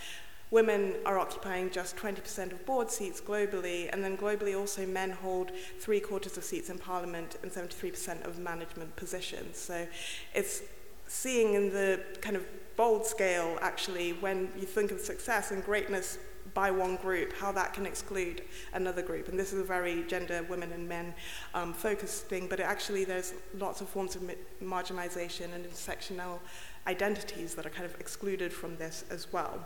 Women 0.49 0.95
are 1.05 1.19
occupying 1.19 1.71
just 1.71 1.97
20% 1.97 2.51
of 2.51 2.65
board 2.65 2.89
seats 2.89 3.19
globally, 3.19 3.89
and 3.91 4.03
then 4.03 4.15
globally 4.15 4.57
also 4.57 4.85
men 4.85 5.09
hold 5.09 5.51
three 5.79 5.99
quarters 5.99 6.37
of 6.37 6.43
seats 6.43 6.69
in 6.69 6.77
parliament 6.77 7.37
and 7.41 7.51
73% 7.51 8.25
of 8.25 8.39
management 8.39 8.95
positions. 8.95 9.57
So 9.57 9.87
it's 10.33 10.61
seeing 11.07 11.55
in 11.55 11.71
the 11.71 12.01
kind 12.21 12.35
of 12.35 12.45
bold 12.77 13.05
scale, 13.05 13.57
actually, 13.61 14.13
when 14.13 14.49
you 14.57 14.65
think 14.65 14.91
of 14.91 14.99
success 14.99 15.51
and 15.51 15.63
greatness 15.63 16.17
by 16.53 16.69
one 16.71 16.95
group, 16.97 17.33
how 17.33 17.51
that 17.51 17.73
can 17.73 17.85
exclude 17.85 18.43
another 18.73 19.01
group. 19.01 19.27
And 19.27 19.39
this 19.39 19.53
is 19.53 19.59
a 19.59 19.63
very 19.63 20.03
gender, 20.03 20.45
women 20.49 20.71
and 20.71 20.87
men 20.87 21.13
um, 21.53 21.73
focused 21.73 22.25
thing, 22.25 22.47
but 22.47 22.59
actually 22.59 23.05
there's 23.05 23.33
lots 23.57 23.81
of 23.81 23.89
forms 23.89 24.15
of 24.15 24.21
marginalization 24.61 25.53
and 25.53 25.65
intersectional 25.65 26.39
identities 26.87 27.55
that 27.55 27.65
are 27.65 27.69
kind 27.69 27.85
of 27.85 27.99
excluded 27.99 28.53
from 28.53 28.75
this 28.77 29.05
as 29.09 29.31
well. 29.31 29.65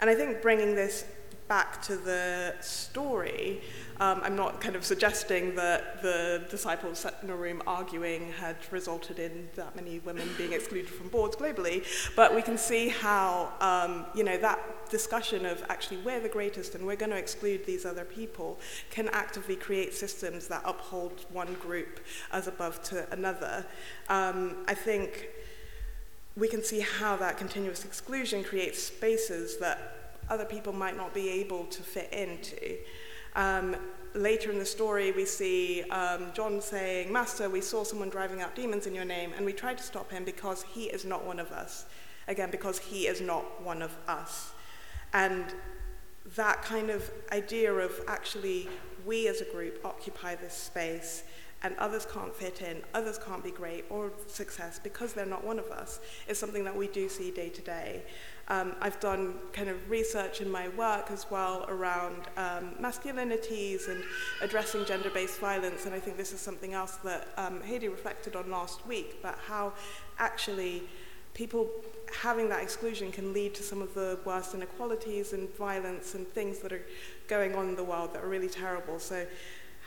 And 0.00 0.08
I 0.08 0.14
think 0.14 0.42
bringing 0.42 0.74
this 0.74 1.04
back 1.50 1.82
to 1.82 1.96
the 1.96 2.54
story, 2.60 3.60
um, 3.98 4.20
I'm 4.22 4.36
not 4.36 4.60
kind 4.60 4.76
of 4.76 4.84
suggesting 4.84 5.56
that 5.56 6.00
the 6.00 6.44
disciples 6.48 7.00
sat 7.00 7.18
in 7.24 7.28
a 7.28 7.34
room 7.34 7.60
arguing 7.66 8.30
had 8.34 8.56
resulted 8.70 9.18
in 9.18 9.48
that 9.56 9.74
many 9.74 9.98
women 9.98 10.28
being 10.38 10.52
excluded 10.52 10.88
from 10.88 11.08
boards 11.08 11.34
globally, 11.34 11.84
but 12.14 12.36
we 12.36 12.40
can 12.40 12.56
see 12.56 12.88
how, 12.88 13.52
um, 13.60 14.06
you 14.14 14.22
know, 14.22 14.38
that 14.38 14.88
discussion 14.90 15.44
of 15.44 15.64
actually 15.68 15.96
we're 15.98 16.20
the 16.20 16.28
greatest 16.28 16.76
and 16.76 16.86
we're 16.86 16.94
going 16.94 17.10
to 17.10 17.18
exclude 17.18 17.66
these 17.66 17.84
other 17.84 18.04
people 18.04 18.56
can 18.92 19.08
actively 19.08 19.56
create 19.56 19.92
systems 19.92 20.46
that 20.46 20.62
uphold 20.64 21.26
one 21.32 21.54
group 21.54 21.98
as 22.30 22.46
above 22.46 22.80
to 22.84 23.12
another. 23.12 23.66
Um, 24.08 24.58
I 24.68 24.74
think 24.74 25.30
we 26.36 26.46
can 26.46 26.62
see 26.62 26.78
how 26.78 27.16
that 27.16 27.38
continuous 27.38 27.84
exclusion 27.84 28.44
creates 28.44 28.80
spaces 28.80 29.58
that 29.58 29.99
other 30.30 30.44
people 30.44 30.72
might 30.72 30.96
not 30.96 31.12
be 31.12 31.28
able 31.28 31.64
to 31.66 31.82
fit 31.82 32.12
into. 32.12 32.78
Um, 33.36 33.76
later 34.14 34.50
in 34.50 34.58
the 34.58 34.64
story, 34.64 35.12
we 35.12 35.24
see 35.24 35.82
um, 35.90 36.30
John 36.34 36.60
saying, 36.60 37.12
Master, 37.12 37.48
we 37.48 37.60
saw 37.60 37.84
someone 37.84 38.08
driving 38.08 38.40
out 38.40 38.54
demons 38.54 38.86
in 38.86 38.94
your 38.94 39.04
name, 39.04 39.32
and 39.36 39.44
we 39.44 39.52
tried 39.52 39.78
to 39.78 39.84
stop 39.84 40.10
him 40.10 40.24
because 40.24 40.62
he 40.62 40.84
is 40.84 41.04
not 41.04 41.24
one 41.24 41.38
of 41.38 41.52
us. 41.52 41.86
Again, 42.28 42.50
because 42.50 42.78
he 42.78 43.06
is 43.06 43.20
not 43.20 43.62
one 43.62 43.82
of 43.82 43.96
us. 44.08 44.52
And 45.12 45.44
that 46.36 46.62
kind 46.62 46.90
of 46.90 47.10
idea 47.32 47.72
of 47.72 48.00
actually 48.06 48.68
we 49.04 49.26
as 49.26 49.40
a 49.40 49.44
group 49.44 49.84
occupy 49.84 50.36
this 50.36 50.54
space 50.54 51.24
and 51.62 51.74
others 51.76 52.06
can't 52.10 52.34
fit 52.34 52.62
in, 52.62 52.82
others 52.94 53.18
can't 53.18 53.44
be 53.44 53.50
great 53.50 53.84
or 53.90 54.12
success 54.26 54.80
because 54.82 55.12
they're 55.12 55.26
not 55.26 55.44
one 55.44 55.58
of 55.58 55.66
us 55.66 56.00
is 56.26 56.38
something 56.38 56.64
that 56.64 56.74
we 56.74 56.88
do 56.88 57.08
see 57.08 57.30
day 57.30 57.48
to 57.48 57.60
day. 57.60 58.02
Um, 58.50 58.74
I've 58.80 58.98
done 58.98 59.34
kind 59.52 59.68
of 59.68 59.88
research 59.88 60.40
in 60.40 60.50
my 60.50 60.68
work 60.70 61.12
as 61.12 61.24
well 61.30 61.64
around 61.68 62.16
um, 62.36 62.74
masculinities 62.82 63.88
and 63.88 64.02
addressing 64.42 64.84
gender-based 64.84 65.38
violence, 65.38 65.86
and 65.86 65.94
I 65.94 66.00
think 66.00 66.16
this 66.16 66.32
is 66.32 66.40
something 66.40 66.74
else 66.74 66.96
that 67.04 67.28
um, 67.36 67.62
Heidi 67.62 67.86
reflected 67.88 68.34
on 68.34 68.50
last 68.50 68.84
week, 68.88 69.22
but 69.22 69.38
how 69.46 69.72
actually 70.18 70.82
people 71.32 71.70
having 72.20 72.48
that 72.48 72.60
exclusion 72.60 73.12
can 73.12 73.32
lead 73.32 73.54
to 73.54 73.62
some 73.62 73.80
of 73.80 73.94
the 73.94 74.18
worst 74.24 74.52
inequalities 74.52 75.32
and 75.32 75.48
violence 75.54 76.16
and 76.16 76.26
things 76.28 76.58
that 76.58 76.72
are 76.72 76.84
going 77.28 77.54
on 77.54 77.68
in 77.68 77.76
the 77.76 77.84
world 77.84 78.12
that 78.12 78.24
are 78.24 78.28
really 78.28 78.48
terrible. 78.48 78.98
So 78.98 79.26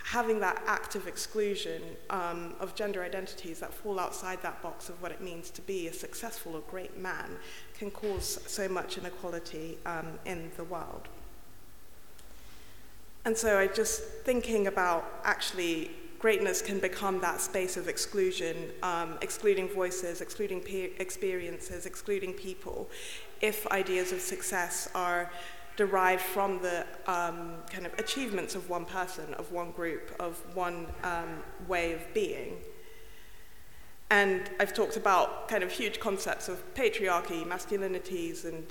having 0.06 0.40
that 0.40 0.62
active 0.68 1.08
exclusion 1.08 1.82
um, 2.10 2.56
of 2.60 2.76
gender 2.76 3.04
identities 3.04 3.60
that 3.60 3.74
fall 3.74 4.00
outside 4.00 4.42
that 4.42 4.62
box 4.62 4.90
of 4.90 5.02
what 5.02 5.12
it 5.12 5.22
means 5.22 5.50
to 5.50 5.62
be 5.62 5.88
a 5.88 5.94
successful 5.94 6.56
or 6.56 6.62
great 6.62 6.98
man 6.98 7.38
can 7.84 7.92
cause 7.92 8.40
so 8.48 8.70
much 8.70 8.98
inequality 8.98 9.78
um, 9.86 10.08
in 10.26 10.52
the 10.56 10.64
world. 10.64 11.08
And 13.26 13.38
so 13.38 13.60
I 13.60 13.68
just 13.68 14.02
thinking 14.24 14.68
about 14.68 15.04
actually 15.24 15.92
greatness 16.20 16.62
can 16.62 16.80
become 16.80 17.20
that 17.20 17.42
space 17.42 17.76
of 17.76 17.90
exclusion, 17.90 18.56
um, 18.82 19.18
excluding 19.22 19.68
voices, 19.68 20.22
excluding 20.22 20.62
experiences, 21.00 21.86
excluding 21.86 22.34
people, 22.34 22.90
if 23.42 23.68
ideas 23.68 24.14
of 24.14 24.22
success 24.22 24.90
are 24.96 25.30
derived 25.76 26.22
from 26.22 26.62
the 26.62 26.86
um, 27.08 27.56
kind 27.70 27.86
of 27.86 27.94
achievements 28.00 28.56
of 28.56 28.70
one 28.70 28.86
person, 28.86 29.34
of 29.34 29.52
one 29.52 29.72
group, 29.72 30.16
of 30.20 30.42
one 30.56 30.88
um, 31.04 31.44
way 31.68 31.92
of 31.92 32.02
being. 32.14 32.56
And 34.14 34.48
I've 34.60 34.76
talked 34.76 34.96
about 34.96 35.48
kind 35.48 35.64
of 35.64 35.72
huge 35.72 36.00
concepts 36.00 36.48
of 36.48 36.62
patriarchy, 36.76 37.44
masculinities, 37.44 38.46
and 38.46 38.64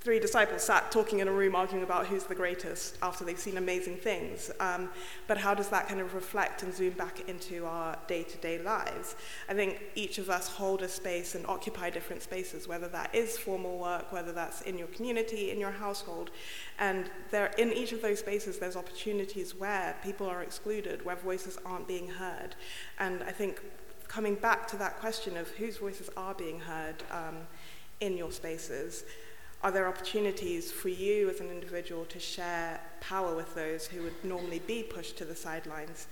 three 0.00 0.18
disciples 0.18 0.62
sat 0.62 0.90
talking 0.90 1.18
in 1.18 1.28
a 1.28 1.30
room 1.30 1.54
arguing 1.54 1.84
about 1.84 2.06
who's 2.06 2.24
the 2.24 2.34
greatest 2.34 2.96
after 3.02 3.22
they've 3.22 3.38
seen 3.38 3.58
amazing 3.58 3.96
things. 3.98 4.50
Um, 4.58 4.88
but 5.26 5.36
how 5.36 5.52
does 5.52 5.68
that 5.68 5.86
kind 5.86 6.00
of 6.00 6.14
reflect 6.14 6.62
and 6.62 6.72
zoom 6.72 6.94
back 6.94 7.28
into 7.28 7.66
our 7.66 7.98
day 8.08 8.22
to 8.22 8.38
day 8.38 8.58
lives? 8.58 9.16
I 9.50 9.52
think 9.52 9.82
each 9.96 10.16
of 10.16 10.30
us 10.30 10.48
hold 10.48 10.80
a 10.80 10.88
space 10.88 11.34
and 11.34 11.44
occupy 11.46 11.90
different 11.90 12.22
spaces, 12.22 12.66
whether 12.66 12.88
that 12.88 13.14
is 13.14 13.36
formal 13.36 13.76
work, 13.76 14.10
whether 14.12 14.32
that's 14.32 14.62
in 14.62 14.78
your 14.78 14.88
community, 14.88 15.50
in 15.50 15.60
your 15.60 15.72
household. 15.72 16.30
And 16.78 17.10
there, 17.30 17.52
in 17.58 17.70
each 17.70 17.92
of 17.92 18.00
those 18.00 18.20
spaces, 18.20 18.58
there's 18.58 18.76
opportunities 18.76 19.54
where 19.54 19.94
people 20.02 20.26
are 20.26 20.42
excluded, 20.42 21.04
where 21.04 21.16
voices 21.16 21.58
aren't 21.66 21.86
being 21.86 22.08
heard. 22.08 22.56
And 22.98 23.22
I 23.24 23.32
think 23.32 23.60
coming 24.08 24.34
back 24.34 24.66
to 24.68 24.76
that 24.76 24.98
question 24.98 25.36
of 25.36 25.48
whose 25.50 25.78
voices 25.78 26.10
are 26.16 26.34
being 26.34 26.60
heard 26.60 27.02
um, 27.10 27.36
in 28.00 28.16
your 28.16 28.30
spaces 28.30 29.04
are 29.62 29.70
there 29.70 29.88
opportunities 29.88 30.70
for 30.70 30.90
you 30.90 31.28
as 31.30 31.40
an 31.40 31.50
individual 31.50 32.04
to 32.06 32.20
share 32.20 32.80
power 33.00 33.34
with 33.34 33.54
those 33.54 33.86
who 33.86 34.02
would 34.02 34.24
normally 34.24 34.60
be 34.60 34.82
pushed 34.82 35.16
to 35.18 35.24
the 35.24 35.34
sidelines? 35.34 36.06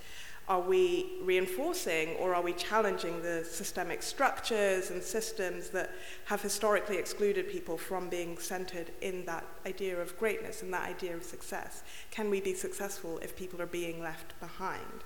Are 0.49 0.61
we 0.61 1.19
reinforcing 1.23 2.17
or 2.17 2.35
are 2.35 2.43
we 2.43 2.53
challenging 2.55 3.23
the 3.23 3.45
systemic 3.45 4.03
structures 4.03 4.91
and 4.91 5.03
systems 5.03 5.71
that 5.71 5.91
have 6.27 6.43
historically 6.43 6.97
excluded 6.97 7.49
people 7.49 7.79
from 7.79 8.09
being 8.09 8.37
centered 8.39 8.91
in 9.01 9.25
that 9.27 9.45
idea 9.65 9.99
of 10.01 10.19
greatness 10.19 10.63
and 10.63 10.73
that 10.73 10.89
idea 10.89 11.15
of 11.15 11.23
success? 11.23 11.83
Can 12.11 12.31
we 12.31 12.41
be 12.41 12.55
successful 12.55 13.19
if 13.19 13.37
people 13.37 13.63
are 13.63 13.67
being 13.67 14.03
left 14.03 14.39
behind? 14.41 15.05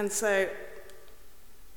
And 0.00 0.10
so 0.10 0.48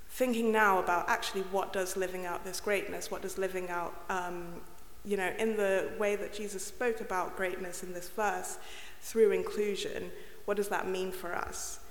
thinking 0.08 0.50
now 0.50 0.80
about 0.80 1.10
actually 1.10 1.42
what 1.52 1.74
does 1.74 1.98
living 1.98 2.26
out 2.26 2.46
this 2.46 2.62
greatness, 2.62 3.12
what 3.12 3.22
does 3.22 3.38
living 3.38 3.70
out, 3.70 3.94
um, 4.08 4.62
you 5.04 5.18
know, 5.18 5.34
in 5.38 5.58
the 5.58 5.92
way 6.00 6.16
that 6.16 6.32
Jesus 6.32 6.66
spoke 6.66 7.02
about 7.02 7.36
greatness 7.36 7.84
in 7.84 7.92
this 7.92 8.08
verse 8.08 8.60
through 9.02 9.32
inclusion, 9.32 10.10
what 10.46 10.56
does 10.56 10.70
that 10.70 10.88
mean 10.88 11.12
for 11.12 11.36
us? 11.36 11.82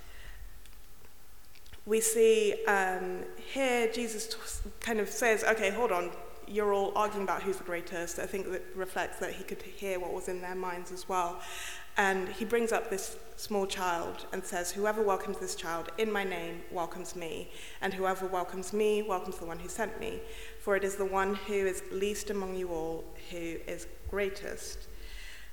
We 1.85 2.01
see 2.01 2.65
um, 2.67 3.25
here 3.37 3.93
Jesus 3.93 4.29
t- 4.29 4.71
kind 4.81 5.01
of 5.01 5.11
says, 5.11 5.45
okay, 5.45 5.69
hold 5.69 5.93
on, 5.93 6.12
you're 6.49 6.73
all 6.73 6.93
arguing 6.97 7.25
about 7.25 7.43
who's 7.43 7.59
the 7.59 7.65
greatest. 7.65 8.19
I 8.19 8.25
think 8.25 8.51
that 8.53 8.62
reflects 8.75 9.19
that 9.19 9.35
he 9.35 9.45
could 9.45 9.61
hear 9.61 10.01
what 10.01 10.15
was 10.15 10.29
in 10.29 10.41
their 10.41 10.55
minds 10.55 10.93
as 10.93 11.07
well. 11.07 11.43
And 11.97 12.29
he 12.29 12.45
brings 12.45 12.73
up 12.73 12.89
this 12.89 13.17
small 13.37 13.67
child 13.67 14.27
and 14.33 14.45
says, 14.45 14.71
Whoever 14.71 15.03
welcomes 15.03 15.39
this 15.39 15.55
child 15.55 15.91
in 15.99 16.11
my 16.11 16.25
name 16.25 16.63
welcomes 16.71 17.15
me, 17.15 17.51
and 17.81 17.93
whoever 17.93 18.27
welcomes 18.27 18.73
me 18.73 19.03
welcomes 19.03 19.39
the 19.39 19.45
one 19.45 19.59
who 19.59 19.69
sent 19.69 20.01
me. 20.01 20.21
For 20.61 20.77
it 20.77 20.85
is 20.85 20.97
the 20.97 21.05
one 21.05 21.35
who 21.35 21.55
is 21.55 21.83
least 21.91 22.31
among 22.31 22.57
you 22.57 22.69
all 22.69 23.05
who 23.31 23.57
is 23.67 23.87
greatest. 24.11 24.89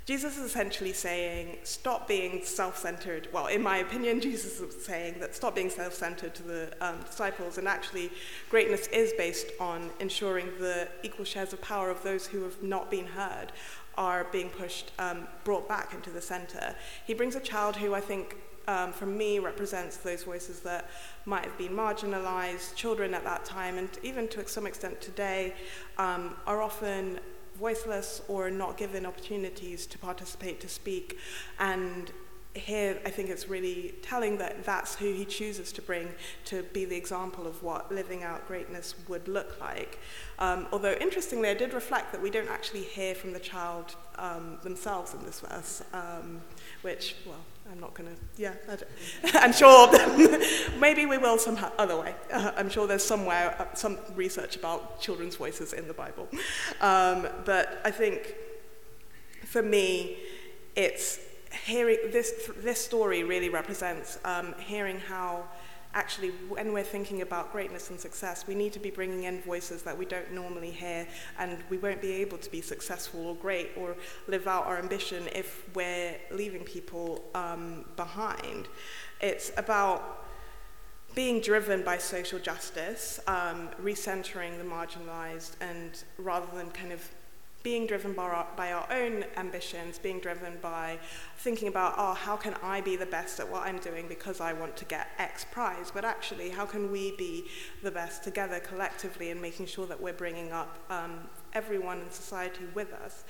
Jesus 0.10 0.40
is 0.40 0.44
essentially 0.46 0.92
saying, 0.92 1.58
stop 1.62 2.08
being 2.08 2.44
self 2.44 2.80
centered. 2.80 3.28
Well, 3.32 3.46
in 3.46 3.62
my 3.62 3.78
opinion, 3.78 4.20
Jesus 4.30 4.60
is 4.60 4.84
saying 4.84 5.20
that 5.20 5.36
stop 5.36 5.54
being 5.54 5.70
self 5.70 5.94
centered 5.94 6.34
to 6.34 6.42
the 6.42 6.74
um, 6.82 7.02
disciples, 7.06 7.60
and 7.60 7.68
actually, 7.68 8.10
greatness 8.50 8.88
is 8.88 9.14
based 9.14 9.52
on 9.60 9.92
ensuring 10.00 10.48
the 10.60 10.88
equal 11.04 11.26
shares 11.26 11.54
of 11.54 11.62
power 11.62 11.92
of 11.92 12.02
those 12.02 12.26
who 12.26 12.42
have 12.42 12.64
not 12.64 12.90
been 12.90 13.06
heard, 13.06 13.52
are 14.00 14.24
being 14.32 14.50
pushed, 14.50 14.92
um, 14.98 15.28
brought 15.44 15.68
back 15.68 15.94
into 15.94 16.10
the 16.10 16.22
center. 16.22 16.74
He 17.06 17.14
brings 17.14 17.36
a 17.36 17.40
child 17.42 17.76
who 17.76 17.94
I 17.94 18.00
think, 18.00 18.38
um, 18.68 18.94
for 18.94 19.06
me, 19.06 19.38
represents 19.40 19.98
those 19.98 20.24
voices 20.24 20.62
that 20.62 20.90
might 21.26 21.44
have 21.44 21.58
been 21.58 21.74
marginalized. 21.74 22.74
Children 22.76 23.14
at 23.14 23.24
that 23.26 23.46
time, 23.46 23.78
and 23.78 23.90
even 24.02 24.28
to 24.30 24.48
some 24.48 24.66
extent 24.66 25.02
today, 25.02 25.54
um, 25.98 26.36
are 26.48 26.62
often 26.62 27.20
voiceless 27.60 28.22
or 28.30 28.50
not 28.50 28.78
given 28.78 29.06
opportunities 29.06 29.86
to 29.86 29.98
participate, 30.00 30.62
to 30.62 30.70
speak, 30.70 31.18
and 31.60 32.12
here 32.56 33.00
I 33.06 33.10
think 33.10 33.30
it's 33.30 33.48
really 33.48 33.94
telling 34.02 34.38
that 34.40 34.64
that's 34.66 34.96
who 34.96 35.14
he 35.14 35.24
chooses 35.24 35.72
to 35.74 35.82
bring 35.82 36.10
to 36.46 36.64
be 36.64 36.84
the 36.84 36.96
example 36.96 37.46
of 37.46 37.62
what 37.62 37.92
living 37.92 38.24
out 38.24 38.48
greatness 38.48 38.96
would 39.08 39.28
look 39.28 39.60
like. 39.60 40.00
Um, 40.40 40.68
although 40.72 40.94
interestingly, 40.94 41.50
I 41.50 41.54
did 41.54 41.74
reflect 41.74 42.12
that 42.12 42.22
we 42.22 42.30
don't 42.30 42.50
actually 42.50 42.84
hear 42.84 43.14
from 43.14 43.34
the 43.34 43.40
child 43.40 43.96
um, 44.18 44.58
themselves 44.64 45.14
in 45.14 45.24
this 45.24 45.42
verse, 45.42 45.84
um, 45.94 46.42
which, 46.82 47.16
well, 47.26 47.38
I'm 47.72 47.80
not 47.80 47.94
going 47.94 48.10
to, 48.10 48.42
yeah, 48.42 48.54
I'm 49.36 49.54
sure 49.54 49.92
maybe 50.80 51.06
we 51.06 51.20
will 51.20 51.38
some 51.38 51.58
other 51.78 51.98
way. 51.98 52.16
Uh, 52.34 52.52
I'm 52.58 52.70
sure 52.70 52.88
there's 52.88 53.04
somewhere 53.04 53.56
uh, 53.60 53.76
some 53.76 54.00
research 54.16 54.56
about 54.56 55.00
children's 55.00 55.36
voices 55.36 55.74
in 55.74 55.88
the 55.88 55.94
Bible. 55.94 56.28
Um, 56.82 57.28
but 57.46 57.80
I 57.86 57.92
think 57.92 58.34
for 59.46 59.62
me, 59.62 60.18
it's 60.76 61.20
hearing 61.66 61.98
this, 62.12 62.50
this 62.58 62.84
story 62.84 63.24
really 63.24 63.50
represents 63.50 64.20
um, 64.24 64.54
hearing 64.60 65.00
how 65.00 65.46
actually 65.94 66.30
when 66.50 66.72
we're 66.72 66.84
thinking 66.84 67.22
about 67.22 67.52
greatness 67.52 67.90
and 67.90 68.00
success, 68.00 68.46
we 68.48 68.54
need 68.54 68.72
to 68.74 68.80
be 68.80 68.92
bringing 68.92 69.24
in 69.24 69.42
voices 69.42 69.82
that 69.82 69.98
we 69.98 70.06
don't 70.06 70.32
normally 70.32 70.70
hear, 70.72 71.08
and 71.40 71.58
we 71.70 71.78
won't 71.78 72.02
be 72.02 72.14
able 72.14 72.38
to 72.38 72.50
be 72.52 72.62
successful 72.62 73.26
or 73.26 73.36
great 73.36 73.72
or 73.76 73.96
live 74.28 74.48
out 74.48 74.66
our 74.68 74.78
ambition 74.78 75.28
if 75.34 75.68
we're 75.76 76.16
leaving 76.32 76.64
people 76.64 77.24
um, 77.34 77.86
behind. 77.96 78.68
It's 79.20 79.52
about 79.58 80.28
being 81.16 81.42
driven 81.42 81.84
by 81.84 81.98
social 81.98 82.38
justice, 82.38 83.20
um, 83.26 83.70
recentering 83.82 84.60
the 84.60 84.64
marginalized, 84.64 85.54
and 85.60 86.04
rather 86.20 86.48
than 86.56 86.70
kind 86.70 86.92
of 86.92 87.02
being 87.62 87.86
driven 87.86 88.14
by 88.14 88.24
our, 88.24 88.48
by 88.56 88.72
our 88.72 88.88
own 88.92 89.26
ambitions, 89.36 90.00
being 90.00 90.20
driven 90.20 90.58
by 90.62 90.98
thinking 91.38 91.68
about, 91.68 91.96
oh, 91.98 92.14
how 92.14 92.38
can 92.38 92.56
I 92.64 92.80
be 92.82 92.96
the 92.96 93.06
best 93.06 93.40
at 93.40 93.50
what 93.50 93.64
I'm 93.64 93.80
doing 93.80 94.08
because 94.08 94.40
I 94.40 94.54
want 94.54 94.78
to 94.78 94.86
get 94.86 95.10
X 95.18 95.46
prize? 95.52 95.92
But 95.92 96.06
actually, 96.06 96.50
how 96.50 96.66
can 96.66 96.92
we 96.92 97.16
be 97.18 97.46
the 97.84 97.92
best 97.92 98.24
together 98.24 98.60
collectively 98.60 99.32
and 99.32 99.42
making 99.42 99.66
sure 99.66 99.86
that 99.88 100.02
we're 100.02 100.14
bringing 100.14 100.52
up 100.52 100.78
um, 100.90 101.20
everyone 101.54 102.00
in 102.00 102.12
society 102.12 102.64
with 102.74 102.94
us? 102.94 103.26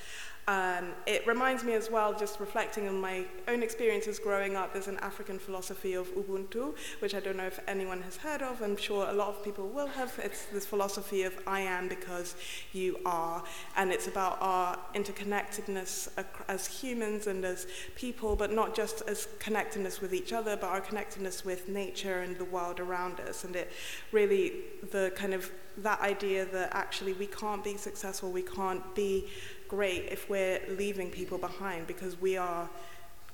Um, 0.50 0.96
it 1.06 1.28
reminds 1.28 1.64
me 1.64 1.74
as 1.74 1.92
well, 1.92 2.12
just 2.12 2.40
reflecting 2.40 2.88
on 2.88 3.00
my 3.00 3.24
own 3.48 3.62
experiences 3.62 4.18
growing 4.18 4.56
up, 4.56 4.74
there's 4.74 4.88
an 4.88 4.98
African 4.98 5.38
philosophy 5.38 5.94
of 5.94 6.08
Ubuntu, 6.16 6.74
which 7.02 7.14
I 7.14 7.20
don't 7.20 7.38
know 7.38 7.46
if 7.46 7.60
anyone 7.68 8.02
has 8.02 8.18
heard 8.18 8.42
of. 8.42 8.60
I'm 8.64 8.76
sure 8.76 9.08
a 9.08 9.14
lot 9.14 9.28
of 9.28 9.44
people 9.44 9.68
will 9.68 9.86
have. 9.86 10.20
It's 10.24 10.46
this 10.46 10.66
philosophy 10.66 11.22
of 11.22 11.38
I 11.46 11.60
am 11.60 11.88
because 11.88 12.34
you 12.74 12.98
are. 13.06 13.44
And 13.78 13.92
it's 13.92 14.08
about 14.08 14.40
our 14.42 14.80
interconnectedness 14.96 16.10
as 16.48 16.66
humans 16.66 17.28
and 17.28 17.46
as 17.46 17.68
people, 17.94 18.36
but 18.36 18.52
not 18.52 18.76
just 18.76 19.04
as 19.04 19.28
connectedness 19.38 20.02
with 20.02 20.16
each 20.16 20.34
other, 20.34 20.58
but 20.58 20.72
our 20.72 20.82
connectedness 20.82 21.46
with 21.46 21.70
nature 21.70 22.22
and 22.22 22.40
the 22.40 22.46
world 22.46 22.80
around 22.80 23.20
us. 23.20 23.44
And 23.44 23.56
it 23.56 23.72
really, 24.12 24.54
the 24.90 25.14
kind 25.16 25.36
of 25.36 25.52
that 25.78 26.02
idea 26.02 26.46
that 26.46 26.70
actually 26.74 27.14
we 27.14 27.28
can't 27.28 27.64
be 27.64 27.78
successful, 27.78 28.32
we 28.32 28.42
can't 28.42 28.96
be 28.96 29.28
great 29.70 30.06
if 30.12 30.30
we're 30.30 30.60
leaving 30.68 31.10
people 31.10 31.38
behind 31.38 31.88
because 31.88 32.20
we 32.20 32.36
are, 32.36 32.70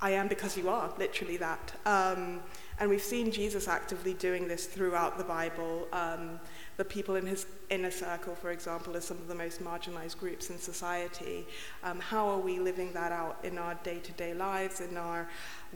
I 0.02 0.12
am 0.12 0.28
because 0.28 0.56
you 0.56 0.70
are, 0.70 0.94
literally 1.00 1.38
that. 1.38 1.74
Um, 1.86 2.42
and 2.80 2.90
we've 2.90 3.02
seen 3.02 3.32
Jesus 3.32 3.68
actively 3.68 4.14
doing 4.14 4.48
this 4.48 4.66
throughout 4.66 5.18
the 5.18 5.24
Bible. 5.24 5.88
Um, 5.94 6.40
the 6.78 6.86
people 6.86 7.16
in 7.16 7.26
his 7.26 7.46
inner 7.70 7.92
circle, 7.92 8.36
for 8.36 8.52
example, 8.52 8.96
are 8.96 9.02
some 9.02 9.18
of 9.18 9.28
the 9.28 9.36
most 9.36 9.64
marginalized 9.64 10.18
groups 10.20 10.50
in 10.50 10.58
society. 10.58 11.48
Um, 11.84 12.00
how 12.00 12.28
are 12.28 12.40
we 12.40 12.60
living 12.60 12.92
that 12.94 13.12
out 13.12 13.40
in 13.44 13.58
our 13.58 13.76
day 13.76 14.00
to 14.00 14.12
day 14.14 14.34
lives, 14.34 14.82
in 14.82 14.98
our 14.98 15.30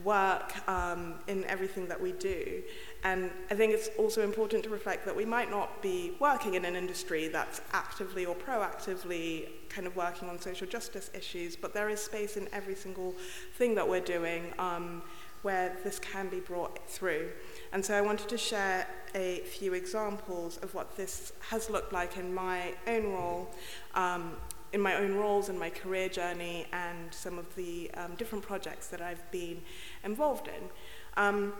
work, 0.04 0.68
um, 0.68 1.14
in 1.26 1.44
everything 1.44 1.86
that 1.88 2.00
we 2.00 2.12
do? 2.12 2.62
And 3.02 3.30
I 3.50 3.54
think 3.54 3.72
it's 3.72 3.88
also 3.98 4.22
important 4.22 4.62
to 4.64 4.70
reflect 4.70 5.06
that 5.06 5.16
we 5.16 5.24
might 5.24 5.50
not 5.50 5.80
be 5.80 6.12
working 6.20 6.54
in 6.54 6.64
an 6.66 6.76
industry 6.76 7.28
that's 7.28 7.62
actively 7.72 8.26
or 8.26 8.34
proactively 8.34 9.48
kind 9.70 9.86
of 9.86 9.96
working 9.96 10.28
on 10.28 10.38
social 10.38 10.66
justice 10.66 11.10
issues, 11.14 11.56
but 11.56 11.72
there 11.72 11.88
is 11.88 12.00
space 12.00 12.36
in 12.36 12.46
every 12.52 12.74
single 12.74 13.14
thing 13.54 13.74
that 13.74 13.88
we're 13.88 14.00
doing 14.00 14.52
um, 14.58 15.02
where 15.42 15.76
this 15.82 15.98
can 15.98 16.28
be 16.28 16.40
brought 16.40 16.86
through. 16.88 17.30
And 17.72 17.84
so 17.84 17.94
I 17.94 18.00
wanted 18.00 18.28
to 18.28 18.38
share 18.38 18.86
a 19.14 19.38
few 19.40 19.74
examples 19.74 20.58
of 20.58 20.74
what 20.74 20.96
this 20.96 21.32
has 21.48 21.70
looked 21.70 21.92
like 21.92 22.16
in 22.16 22.34
my 22.34 22.74
own 22.86 23.12
role, 23.12 23.50
um, 23.94 24.32
in 24.72 24.80
my 24.80 24.94
own 24.96 25.14
roles 25.14 25.48
in 25.48 25.58
my 25.58 25.70
career 25.70 26.08
journey, 26.08 26.66
and 26.72 27.12
some 27.12 27.38
of 27.38 27.54
the 27.56 27.90
um, 27.94 28.14
different 28.16 28.44
projects 28.44 28.88
that 28.88 29.00
I've 29.00 29.30
been 29.30 29.62
involved 30.04 30.48
in. 30.48 30.68
Um, 31.16 31.52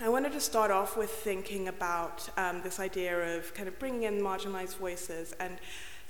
I 0.00 0.08
wanted 0.08 0.32
to 0.32 0.40
start 0.40 0.70
off 0.70 0.96
with 0.96 1.10
thinking 1.10 1.68
about 1.68 2.28
um, 2.36 2.62
this 2.62 2.78
idea 2.78 3.36
of 3.36 3.52
kind 3.52 3.68
of 3.68 3.78
bringing 3.78 4.04
in 4.04 4.20
marginalized 4.20 4.76
voices 4.76 5.34
and 5.40 5.58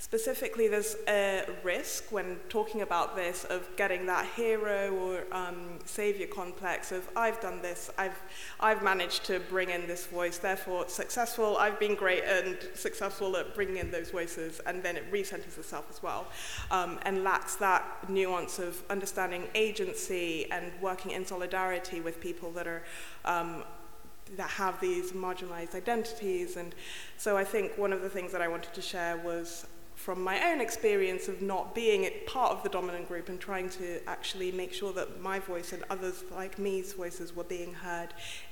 Specifically, 0.01 0.69
there's 0.69 0.95
a 1.09 1.43
risk 1.61 2.09
when 2.09 2.37
talking 2.47 2.83
about 2.83 3.17
this 3.17 3.43
of 3.43 3.67
getting 3.75 4.05
that 4.05 4.25
hero 4.27 4.95
or 4.95 5.25
um, 5.35 5.77
savior 5.83 6.25
complex 6.25 6.93
of 6.93 7.09
I've 7.17 7.41
done 7.41 7.61
this, 7.61 7.91
I've, 7.97 8.17
I've 8.61 8.81
managed 8.81 9.25
to 9.25 9.41
bring 9.41 9.69
in 9.69 9.87
this 9.87 10.05
voice, 10.05 10.37
therefore 10.37 10.83
it's 10.83 10.93
successful, 10.93 11.57
I've 11.57 11.81
been 11.81 11.95
great 11.95 12.23
and 12.23 12.57
successful 12.75 13.35
at 13.35 13.53
bringing 13.53 13.75
in 13.75 13.91
those 13.91 14.09
voices, 14.09 14.61
and 14.65 14.81
then 14.81 14.95
it 14.95 15.11
recenters 15.11 15.57
itself 15.57 15.87
as 15.89 16.01
well, 16.01 16.27
um, 16.71 16.97
and 17.01 17.25
lacks 17.25 17.57
that 17.57 18.09
nuance 18.09 18.57
of 18.57 18.81
understanding 18.89 19.49
agency 19.53 20.49
and 20.49 20.71
working 20.81 21.11
in 21.11 21.25
solidarity 21.25 21.99
with 21.99 22.21
people 22.21 22.51
that 22.51 22.67
are 22.67 22.83
um, 23.25 23.65
that 24.37 24.49
have 24.49 24.79
these 24.79 25.11
marginalized 25.11 25.75
identities. 25.75 26.55
And 26.55 26.73
so 27.17 27.35
I 27.35 27.43
think 27.43 27.77
one 27.77 27.91
of 27.91 28.01
the 28.01 28.09
things 28.09 28.31
that 28.31 28.41
I 28.41 28.47
wanted 28.47 28.73
to 28.75 28.81
share 28.81 29.17
was 29.17 29.65
from 29.99 30.23
my 30.23 30.49
own 30.49 30.61
experience 30.61 31.27
of 31.27 31.41
not 31.41 31.75
being 31.75 32.09
part 32.25 32.53
of 32.53 32.63
the 32.63 32.69
dominant 32.69 33.05
group 33.09 33.27
and 33.27 33.37
trying 33.37 33.69
to 33.69 33.99
actually 34.07 34.49
make 34.49 34.71
sure 34.71 34.93
that 34.93 35.21
my 35.21 35.39
voice 35.39 35.73
and 35.73 35.83
others 35.89 36.23
like 36.31 36.57
me's 36.57 36.93
voices 36.93 37.35
were 37.35 37.43
being 37.43 37.73
heard 37.73 38.07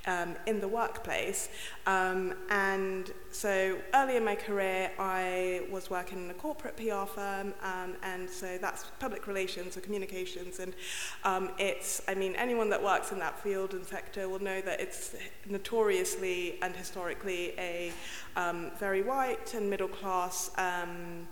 um, 0.06 0.36
in 0.46 0.60
the 0.60 0.68
workplace. 0.68 1.48
Um, 1.86 2.34
and 2.50 3.10
so 3.30 3.78
early 3.94 4.18
in 4.18 4.26
my 4.26 4.34
career, 4.34 4.90
I 4.98 5.62
was 5.70 5.88
working 5.88 6.22
in 6.22 6.30
a 6.30 6.34
corporate 6.34 6.76
PR 6.76 7.06
firm, 7.06 7.54
um, 7.62 7.96
and 8.02 8.28
so 8.28 8.58
that's 8.58 8.84
public 9.00 9.26
relations 9.26 9.74
or 9.74 9.80
communications. 9.80 10.58
And 10.58 10.74
um, 11.24 11.52
it's, 11.58 12.02
I 12.06 12.14
mean, 12.14 12.36
anyone 12.36 12.68
that 12.70 12.84
works 12.84 13.10
in 13.10 13.18
that 13.20 13.42
field 13.42 13.72
and 13.72 13.86
sector 13.86 14.28
will 14.28 14.42
know 14.42 14.60
that 14.60 14.82
it's 14.82 15.16
notoriously 15.48 16.58
and 16.60 16.76
historically 16.76 17.54
a 17.58 17.90
um, 18.36 18.70
very 18.78 19.00
white 19.00 19.54
and 19.54 19.70
middle 19.70 19.88
class. 19.88 20.50
Um, 20.58 21.26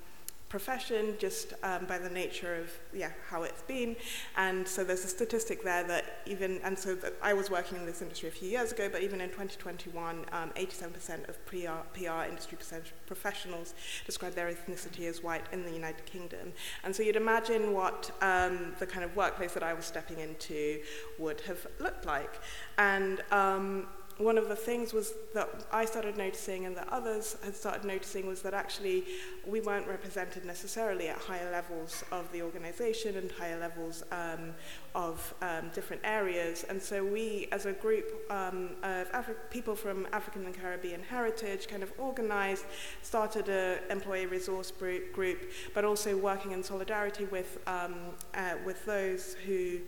profession 0.58 1.14
just 1.18 1.52
um, 1.62 1.84
by 1.84 1.98
the 1.98 2.08
nature 2.08 2.54
of 2.54 2.68
yeah 2.94 3.10
how 3.28 3.42
it's 3.42 3.60
been. 3.74 3.94
And 4.38 4.66
so 4.66 4.84
there's 4.84 5.04
a 5.04 5.12
statistic 5.18 5.62
there 5.62 5.84
that 5.84 6.04
even 6.24 6.60
and 6.64 6.78
so 6.78 6.94
that 6.94 7.12
I 7.30 7.34
was 7.34 7.50
working 7.50 7.76
in 7.76 7.84
this 7.84 8.00
industry 8.00 8.30
a 8.30 8.32
few 8.32 8.48
years 8.48 8.72
ago 8.72 8.88
but 8.90 9.02
even 9.02 9.20
in 9.20 9.28
2021 9.28 10.24
um, 10.32 10.50
87% 10.56 11.28
of 11.28 11.34
PR, 11.44 11.80
PR 11.92 12.22
industry 12.30 12.56
professionals 13.04 13.74
describe 14.06 14.34
their 14.34 14.50
ethnicity 14.50 15.04
as 15.10 15.22
white 15.22 15.44
in 15.52 15.62
the 15.62 15.70
United 15.70 16.06
Kingdom. 16.06 16.54
And 16.84 16.96
so 16.96 17.02
you'd 17.02 17.16
imagine 17.16 17.74
what 17.74 18.10
um, 18.22 18.72
the 18.78 18.86
kind 18.86 19.04
of 19.04 19.14
workplace 19.14 19.52
that 19.52 19.62
I 19.62 19.74
was 19.74 19.84
stepping 19.84 20.20
into 20.20 20.80
would 21.18 21.42
have 21.42 21.66
looked 21.80 22.06
like. 22.06 22.40
And 22.78 23.22
um, 23.30 23.88
one 24.18 24.38
of 24.38 24.48
the 24.48 24.56
things 24.56 24.94
was 24.94 25.12
that 25.34 25.66
I 25.70 25.84
started 25.84 26.16
noticing 26.16 26.64
and 26.64 26.74
that 26.76 26.88
others 26.90 27.36
had 27.44 27.54
started 27.54 27.84
noticing 27.84 28.26
was 28.26 28.40
that 28.42 28.54
actually 28.54 29.04
we 29.46 29.60
weren't 29.60 29.86
represented 29.86 30.44
necessarily 30.46 31.08
at 31.08 31.18
higher 31.18 31.50
levels 31.50 32.02
of 32.10 32.30
the 32.32 32.40
organization 32.40 33.16
and 33.16 33.30
higher 33.30 33.58
levels 33.60 34.04
um, 34.12 34.54
of 34.94 35.34
um, 35.42 35.70
different 35.74 36.00
areas. 36.04 36.64
And 36.68 36.80
so 36.80 37.04
we, 37.04 37.48
as 37.52 37.66
a 37.66 37.72
group 37.72 38.06
um, 38.30 38.70
of 38.82 39.12
Afri 39.12 39.34
people 39.50 39.76
from 39.76 40.08
African 40.12 40.46
and 40.46 40.54
Caribbean 40.54 41.02
heritage, 41.02 41.68
kind 41.68 41.82
of 41.82 41.92
organized, 41.98 42.64
started 43.02 43.48
an 43.50 43.80
employee 43.90 44.26
resource 44.26 44.70
group, 44.70 45.50
but 45.74 45.84
also 45.84 46.16
working 46.16 46.52
in 46.52 46.62
solidarity 46.62 47.26
with, 47.26 47.58
um, 47.66 47.94
uh, 48.34 48.54
with 48.64 48.82
those 48.86 49.36
who 49.46 49.80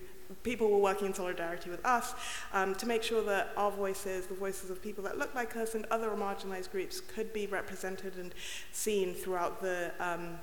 people 0.42 0.70
were 0.70 0.78
working 0.78 1.06
in 1.06 1.14
solidarity 1.14 1.70
with 1.70 1.84
us 1.84 2.14
um, 2.52 2.74
to 2.76 2.86
make 2.86 3.02
sure 3.02 3.22
that 3.22 3.52
our 3.56 3.70
voices, 3.70 4.26
the 4.26 4.34
voices 4.34 4.70
of 4.70 4.82
people 4.82 5.02
that 5.04 5.18
look 5.18 5.34
like 5.34 5.56
us 5.56 5.74
and 5.74 5.86
other 5.90 6.10
marginalized 6.10 6.70
groups 6.70 7.00
could 7.00 7.32
be 7.32 7.46
represented 7.46 8.16
and 8.18 8.34
seen 8.72 9.14
throughout 9.14 9.60
the 9.60 9.92
um, 10.00 10.38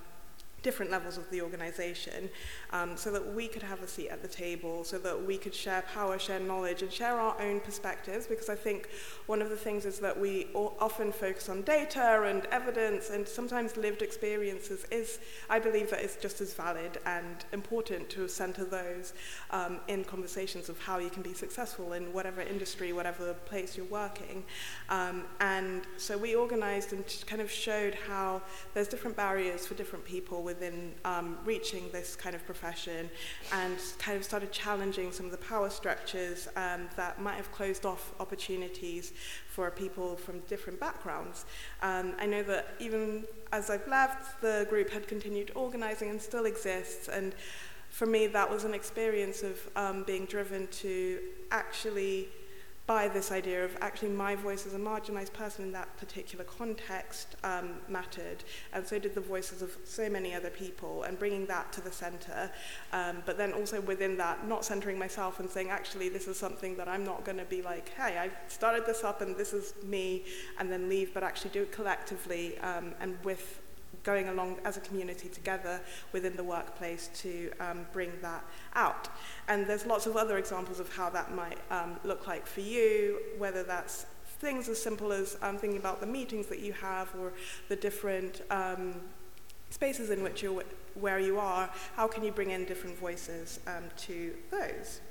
different 0.66 0.90
levels 0.90 1.16
of 1.16 1.30
the 1.30 1.42
organization 1.42 2.28
um, 2.76 2.98
so 2.98 3.12
that 3.12 3.26
we 3.34 3.48
could 3.48 3.64
have 3.64 3.82
a 3.82 3.88
seat 3.88 4.10
at 4.10 4.22
the 4.22 4.28
table, 4.28 4.84
so 4.84 4.98
that 4.98 5.18
we 5.30 5.38
could 5.38 5.56
share 5.56 5.82
power, 5.94 6.20
share 6.20 6.40
knowledge, 6.40 6.82
and 6.82 6.92
share 6.92 7.18
our 7.20 7.36
own 7.42 7.60
perspectives. 7.62 8.28
Because 8.28 8.50
I 8.50 8.56
think 8.56 8.90
one 9.28 9.42
of 9.42 9.50
the 9.50 9.56
things 9.56 9.86
is 9.86 10.00
that 10.00 10.20
we 10.20 10.48
often 10.54 11.12
focus 11.12 11.48
on 11.50 11.62
data 11.62 12.24
and 12.32 12.46
evidence, 12.60 13.10
and 13.10 13.28
sometimes 13.28 13.78
lived 13.78 14.02
experiences 14.02 14.86
is, 14.92 15.20
I 15.50 15.60
believe, 15.60 15.90
that 15.92 16.02
it's 16.06 16.18
just 16.18 16.42
as 16.42 16.54
valid 16.54 17.00
and 17.06 17.38
important 17.54 18.10
to 18.16 18.28
center 18.28 18.66
those 18.66 19.14
um, 19.52 19.80
in 19.88 20.04
conversations 20.04 20.68
of 20.68 20.78
how 20.80 20.98
you 21.00 21.10
can 21.10 21.24
be 21.24 21.34
successful 21.34 21.94
in 21.94 22.12
whatever 22.12 22.42
industry, 22.42 22.92
whatever 22.92 23.34
place 23.52 23.78
you're 23.78 23.86
working. 24.04 24.44
Um, 24.90 25.24
and 25.40 25.84
so 25.98 26.18
we 26.18 26.36
organized 26.36 26.92
and 26.94 27.06
kind 27.26 27.42
of 27.42 27.50
showed 27.50 27.96
how 28.08 28.42
there's 28.74 28.90
different 28.90 29.16
barriers 29.16 29.66
for 29.66 29.76
different 29.76 30.04
people 30.04 30.44
within 30.44 30.94
um, 31.06 31.38
reaching 31.46 31.84
this 31.92 32.16
kind 32.16 32.36
of 32.36 32.46
profession 32.46 32.65
and 33.54 33.78
kind 34.00 34.18
of 34.18 34.24
started 34.24 34.52
challenging 34.52 35.12
some 35.12 35.26
of 35.26 35.32
the 35.32 35.38
power 35.38 35.70
structures 35.70 36.48
um, 36.56 36.88
that 36.96 37.22
might 37.22 37.36
have 37.36 37.52
closed 37.52 37.86
off 37.86 38.14
opportunities 38.20 39.14
for 39.50 39.70
people 39.72 40.16
from 40.16 40.40
different 40.42 40.80
backgrounds. 40.80 41.46
Um, 41.82 42.14
I 42.20 42.26
know 42.26 42.44
that 42.44 42.76
even 42.80 43.26
as 43.52 43.70
I've 43.70 43.88
left, 43.88 44.42
the 44.42 44.66
group 44.70 44.90
had 44.90 45.08
continued 45.08 45.52
organizing 45.56 46.10
and 46.10 46.22
still 46.22 46.46
exists. 46.46 47.08
And 47.08 47.36
for 47.90 48.06
me, 48.06 48.28
that 48.28 48.50
was 48.50 48.64
an 48.64 48.74
experience 48.74 49.44
of 49.44 49.60
um, 49.76 50.04
being 50.04 50.26
driven 50.26 50.68
to 50.68 51.20
actually 51.52 52.28
by 52.88 53.08
this 53.08 53.32
idea 53.32 53.66
of 53.66 53.76
actually 53.82 54.10
my 54.10 54.36
voice 54.36 54.68
as 54.68 54.76
a 54.76 54.78
marginalized 54.78 55.34
person 55.34 55.66
in 55.66 55.72
that 55.72 55.98
particular 55.98 56.46
context 56.46 57.36
um, 57.44 57.72
mattered, 57.90 58.44
and 58.74 58.86
so 58.86 59.00
did 59.00 59.16
the 59.16 59.22
voices 59.22 59.62
of 59.64 59.76
so 59.84 60.08
many 60.08 60.36
other 60.36 60.52
people, 60.52 61.04
and 61.04 61.18
bringing 61.18 61.48
that 61.48 61.72
to 61.72 61.82
the 61.82 61.92
center. 61.92 62.52
Um, 62.94 63.24
but 63.26 63.38
then 63.38 63.54
also 63.54 63.82
within 63.82 64.18
that, 64.18 64.48
not 64.48 64.64
centering 64.64 65.00
myself 65.00 65.40
and 65.40 65.50
saying, 65.50 65.70
actually, 65.70 66.10
this 66.10 66.28
is 66.28 66.38
something 66.38 66.78
that 66.78 66.88
I'm 66.88 67.04
not 67.04 67.26
going 67.26 67.38
to 67.40 67.46
be 67.46 67.64
like, 67.64 67.90
hey, 67.90 68.20
I 68.20 68.30
started 68.48 68.86
this 68.86 69.04
up 69.04 69.22
and 69.22 69.36
this 69.36 69.54
is 69.54 69.74
me, 69.84 70.24
and 70.60 70.72
then 70.72 70.88
leave, 70.88 71.14
but 71.14 71.24
actually 71.24 71.52
do 71.52 71.64
it 71.64 71.72
collectively 71.72 72.58
um, 72.60 72.94
and 73.00 73.18
with 73.24 73.62
going 74.04 74.28
along 74.30 74.58
as 74.66 74.78
a 74.78 74.80
community 74.82 75.30
together 75.30 75.82
within 76.12 76.36
the 76.36 76.44
workplace 76.44 77.10
to 77.16 77.52
um, 77.60 77.86
bring 77.94 78.12
that 78.22 78.44
out. 78.74 79.10
And 79.48 79.66
there's 79.68 79.86
lots 79.86 80.06
of 80.06 80.18
other 80.18 80.38
examples 80.38 80.80
of 80.80 80.94
how 80.96 81.10
that 81.12 81.34
might 81.34 81.58
um, 81.72 81.98
look 82.04 82.28
like 82.28 82.46
for 82.46 82.62
you, 82.62 83.20
whether 83.38 83.64
that's 83.64 84.06
things 84.40 84.68
as 84.70 84.82
simple 84.82 85.12
as 85.12 85.38
um, 85.42 85.58
thinking 85.58 85.80
about 85.80 86.02
the 86.02 86.08
meetings 86.08 86.48
that 86.48 86.60
you 86.60 86.74
have 86.74 87.10
or 87.20 87.34
the 87.70 87.76
different 87.76 88.42
um, 88.52 88.96
spaces 89.70 90.10
in 90.10 90.22
which 90.24 90.44
you're 90.44 90.64
where 90.96 91.20
you 91.20 91.38
are, 91.40 91.70
how 91.96 92.08
can 92.08 92.24
you 92.24 92.32
bring 92.32 92.52
in 92.52 92.66
different 92.66 92.98
voices 92.98 93.60
um, 93.68 93.84
to 93.98 94.34
those? 94.50 95.02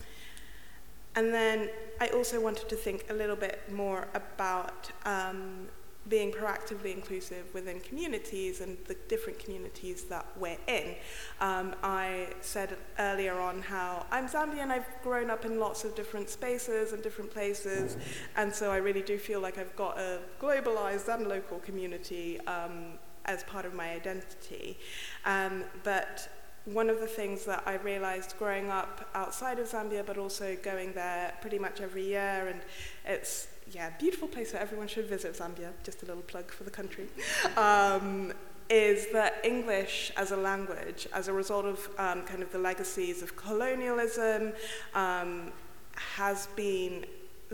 And 1.14 1.32
then 1.32 1.68
I 2.00 2.08
also 2.08 2.40
wanted 2.40 2.68
to 2.68 2.76
think 2.76 3.04
a 3.10 3.14
little 3.14 3.36
bit 3.36 3.60
more 3.70 4.08
about 4.14 4.90
um, 5.04 5.68
being 6.08 6.30
proactively 6.30 6.94
inclusive 6.94 7.52
within 7.54 7.80
communities 7.80 8.60
and 8.60 8.76
the 8.86 8.94
different 9.08 9.38
communities 9.38 10.04
that 10.04 10.26
we're 10.38 10.58
in. 10.66 10.94
Um, 11.40 11.74
I 11.82 12.28
said 12.40 12.76
earlier 12.98 13.38
on 13.38 13.62
how 13.62 14.06
I'm 14.10 14.28
Zambian, 14.28 14.58
and 14.58 14.72
I've 14.72 14.86
grown 15.02 15.30
up 15.30 15.44
in 15.44 15.58
lots 15.58 15.84
of 15.84 15.94
different 15.94 16.28
spaces 16.28 16.92
and 16.92 17.02
different 17.02 17.30
places, 17.30 17.96
and 18.36 18.54
so 18.54 18.70
I 18.70 18.76
really 18.76 19.02
do 19.02 19.18
feel 19.18 19.40
like 19.40 19.58
I've 19.58 19.74
got 19.76 19.98
a 19.98 20.20
globalized 20.40 21.08
and 21.08 21.26
local 21.26 21.58
community 21.60 22.40
um, 22.46 22.98
as 23.24 23.42
part 23.44 23.64
of 23.64 23.74
my 23.74 23.90
identity. 23.90 24.78
Um, 25.24 25.64
but 25.82 26.28
one 26.64 26.88
of 26.88 27.00
the 27.00 27.06
things 27.06 27.44
that 27.44 27.62
I 27.66 27.76
realized 27.76 28.36
growing 28.38 28.70
up 28.70 29.08
outside 29.14 29.58
of 29.58 29.68
Zambia, 29.68 30.04
but 30.04 30.16
also 30.16 30.56
going 30.62 30.92
there 30.94 31.34
pretty 31.40 31.58
much 31.58 31.80
every 31.80 32.04
year, 32.04 32.48
and 32.48 32.60
it's 33.04 33.48
yeah, 33.72 33.90
beautiful 33.98 34.28
place 34.28 34.52
that 34.52 34.62
everyone 34.62 34.88
should 34.88 35.06
visit 35.06 35.34
Zambia, 35.34 35.72
just 35.82 36.02
a 36.02 36.06
little 36.06 36.22
plug 36.22 36.50
for 36.50 36.64
the 36.64 36.70
country, 36.70 37.08
um, 37.56 38.32
is 38.70 39.12
that 39.12 39.40
English 39.44 40.10
as 40.16 40.30
a 40.30 40.36
language, 40.36 41.06
as 41.12 41.28
a 41.28 41.32
result 41.32 41.66
of 41.66 41.88
um, 41.98 42.22
kind 42.22 42.42
of 42.42 42.50
the 42.50 42.58
legacies 42.58 43.22
of 43.22 43.36
colonialism, 43.36 44.52
um, 44.94 45.52
has 45.96 46.48
been 46.56 47.04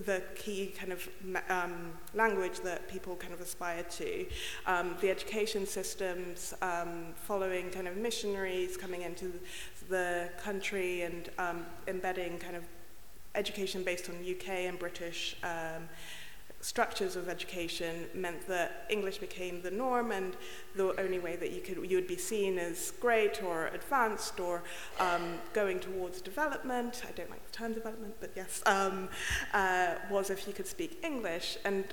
the 0.07 0.23
key 0.35 0.73
kind 0.79 0.93
of 0.93 1.09
um, 1.49 1.93
language 2.15 2.61
that 2.61 2.89
people 2.89 3.17
kind 3.17 3.33
of 3.33 3.41
aspire 3.41 3.83
to. 3.83 4.27
Um, 4.67 4.97
the 5.01 5.11
education 5.11 5.67
systems 5.67 6.55
um, 6.63 7.15
following 7.15 7.71
kind 7.71 7.89
of 7.89 7.97
missionaries 7.97 8.77
coming 8.77 9.03
into 9.03 9.33
the 9.89 10.31
country 10.43 11.03
and 11.03 11.31
um, 11.39 11.67
embedding 11.89 12.39
kind 12.39 12.57
of 12.57 12.65
education 13.35 13.85
based 13.85 14.09
on 14.09 14.17
UK 14.17 14.49
and 14.69 14.79
British 14.79 15.37
um, 15.43 15.89
structures 16.61 17.17
of 17.17 17.29
education 17.29 18.07
meant 18.15 18.47
that 18.47 18.87
English 18.91 19.19
became 19.19 19.63
the 19.63 19.71
norm 19.71 20.13
and 20.13 20.37
the 20.77 20.99
only 21.01 21.19
way 21.19 21.37
that 21.37 21.53
you 21.53 21.61
could 21.61 21.79
you 21.91 21.97
would 21.97 22.07
be 22.07 22.19
seen 22.19 22.59
as 22.59 22.93
great 23.01 23.43
or 23.43 23.69
advanced 23.69 24.39
or 24.41 24.63
um, 24.99 25.39
going 25.55 25.81
towards 25.81 26.21
development. 26.21 27.03
I 27.09 27.13
don't 27.13 27.31
like 27.31 27.45
the 27.47 27.53
term 27.53 27.73
development 27.73 28.15
but 28.21 28.33
yes 28.37 28.63
um, 28.67 29.09
uh, 29.55 29.95
was 30.11 30.31
if 30.31 30.47
you 30.47 30.53
could 30.53 30.67
speak 30.67 31.01
English. 31.03 31.57
And 31.65 31.85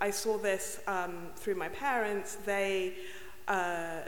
I 0.00 0.10
saw 0.10 0.38
this 0.38 0.80
um, 0.86 1.28
through 1.36 1.54
my 1.54 1.68
parents. 1.68 2.36
They 2.46 2.94
uh, 3.46 4.00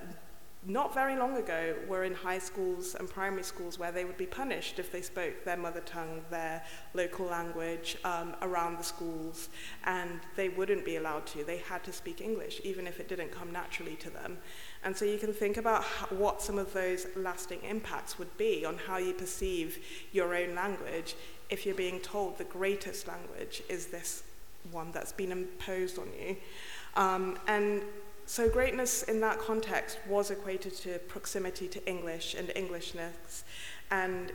not 0.67 0.93
very 0.93 1.17
long 1.17 1.37
ago 1.39 1.75
were 1.89 2.05
in 2.05 2.15
high 2.15 2.39
schools 2.39 2.95
and 2.95 3.09
primary 3.09 3.43
schools 3.43 3.79
where 3.79 3.91
they 3.91 4.05
would 4.05 4.19
be 4.19 4.27
punished 4.27 4.79
if 4.79 4.93
they 4.93 5.01
spoke 5.01 5.43
their 5.45 5.57
mother 5.57 5.81
tongue, 5.81 6.21
their 6.31 6.63
local 6.93 7.27
language 7.27 7.97
um, 8.05 8.37
around 8.43 8.79
the 8.79 8.85
schools, 8.85 9.49
and 9.85 10.21
they 10.37 10.51
wouldn't 10.51 10.85
be 10.85 10.97
allowed 10.97 11.27
to. 11.27 11.45
They 11.45 11.59
had 11.59 11.83
to 11.85 11.93
speak 11.93 12.21
English, 12.21 12.61
even 12.63 12.87
if 12.87 13.01
it 13.01 13.09
didn't 13.09 13.31
come 13.31 13.51
naturally 13.51 13.97
to 13.97 14.11
them. 14.11 14.37
And 14.85 14.95
so 14.95 15.07
you 15.07 15.19
can 15.19 15.33
think 15.33 15.57
about 15.57 15.83
how, 15.83 16.07
what 16.09 16.43
some 16.43 16.59
of 16.59 16.73
those 16.75 17.07
lasting 17.17 17.61
impacts 17.63 18.19
would 18.19 18.37
be 18.37 18.67
on 18.67 18.77
how 18.77 18.99
you 18.99 19.15
perceive 19.15 19.79
your 20.13 20.35
own 20.35 20.55
language 20.55 21.15
if 21.49 21.65
you're 21.65 21.75
being 21.75 22.01
told 22.01 22.37
the 22.37 22.45
greatest 22.45 23.09
language 23.09 23.63
is 23.71 23.87
this 23.87 24.25
one 24.73 24.93
that's 24.93 25.13
been 25.13 25.33
imposed 25.33 25.99
on 25.99 26.09
you. 26.21 26.37
Um, 26.97 27.39
and 27.47 27.83
so 28.31 28.49
greatness 28.49 29.03
in 29.03 29.19
that 29.21 29.41
context 29.41 29.99
was 30.09 30.31
equated 30.31 30.73
to 30.73 31.01
proximity 31.09 31.67
to 31.67 31.85
English 31.85 32.35
and 32.35 32.53
Englishness. 32.55 33.43
And 33.91 34.31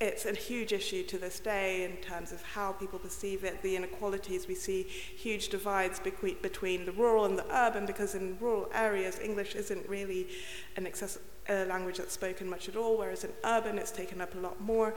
it's 0.00 0.26
a 0.26 0.34
huge 0.34 0.72
issue 0.72 1.04
to 1.04 1.18
this 1.18 1.38
day 1.38 1.84
in 1.84 1.98
terms 1.98 2.32
of 2.32 2.42
how 2.42 2.72
people 2.72 2.98
perceive 2.98 3.44
it, 3.44 3.62
the 3.62 3.76
inequalities. 3.76 4.48
We 4.48 4.56
see 4.56 4.82
huge 4.82 5.50
divides 5.50 6.00
between 6.00 6.84
the 6.84 6.90
rural 6.90 7.26
and 7.26 7.38
the 7.38 7.46
urban 7.54 7.86
because 7.86 8.16
in 8.16 8.36
rural 8.40 8.68
areas, 8.74 9.20
English 9.20 9.54
isn't 9.54 9.88
really 9.88 10.26
an 10.74 10.84
accessible 10.84 11.24
a 11.50 11.64
language 11.64 11.96
that's 11.96 12.12
spoken 12.12 12.46
much 12.46 12.68
at 12.68 12.76
all, 12.76 12.98
whereas 12.98 13.24
in 13.24 13.30
urban 13.44 13.78
it's 13.78 13.90
taken 13.90 14.20
up 14.20 14.34
a 14.34 14.38
lot 14.38 14.60
more. 14.60 14.94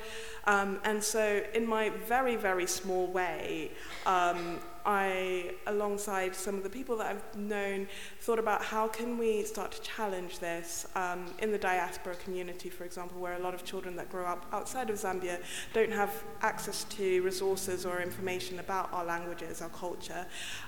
Um, 0.48 0.80
and 0.84 1.02
so, 1.02 1.42
in 1.54 1.66
my 1.66 1.90
very, 1.90 2.36
very 2.36 2.68
small 2.68 3.08
way, 3.08 3.72
um, 4.06 4.60
I, 4.86 5.56
alongside 5.68 6.36
some 6.36 6.56
of 6.56 6.64
the 6.64 6.70
people 6.70 6.98
that 6.98 7.08
I've 7.08 7.40
known, 7.40 7.88
thought 8.20 8.40
about 8.40 8.64
how 8.64 8.88
can 8.88 9.18
we 9.18 9.44
start 9.44 9.72
to 9.72 9.82
challenge 9.82 10.40
this 10.40 10.88
um, 10.96 11.26
in 11.40 11.52
the 11.52 11.58
diaspora 11.58 12.16
community, 12.16 12.70
for 12.70 12.84
example, 12.84 13.20
where 13.22 13.34
a 13.34 13.40
lot 13.40 13.54
of 13.54 13.64
children 13.64 13.96
that 13.96 14.10
grow 14.10 14.26
up 14.26 14.46
outside 14.52 14.90
of 14.90 14.98
Zambia 14.98 15.40
don't 15.74 15.92
have 15.92 16.24
access 16.42 16.84
to 16.86 17.22
resources 17.22 17.86
or 17.86 18.02
information 18.02 18.60
about 18.60 18.92
our 18.94 19.06
languages, 19.06 19.62
our 19.62 19.70
culture. 19.70 20.26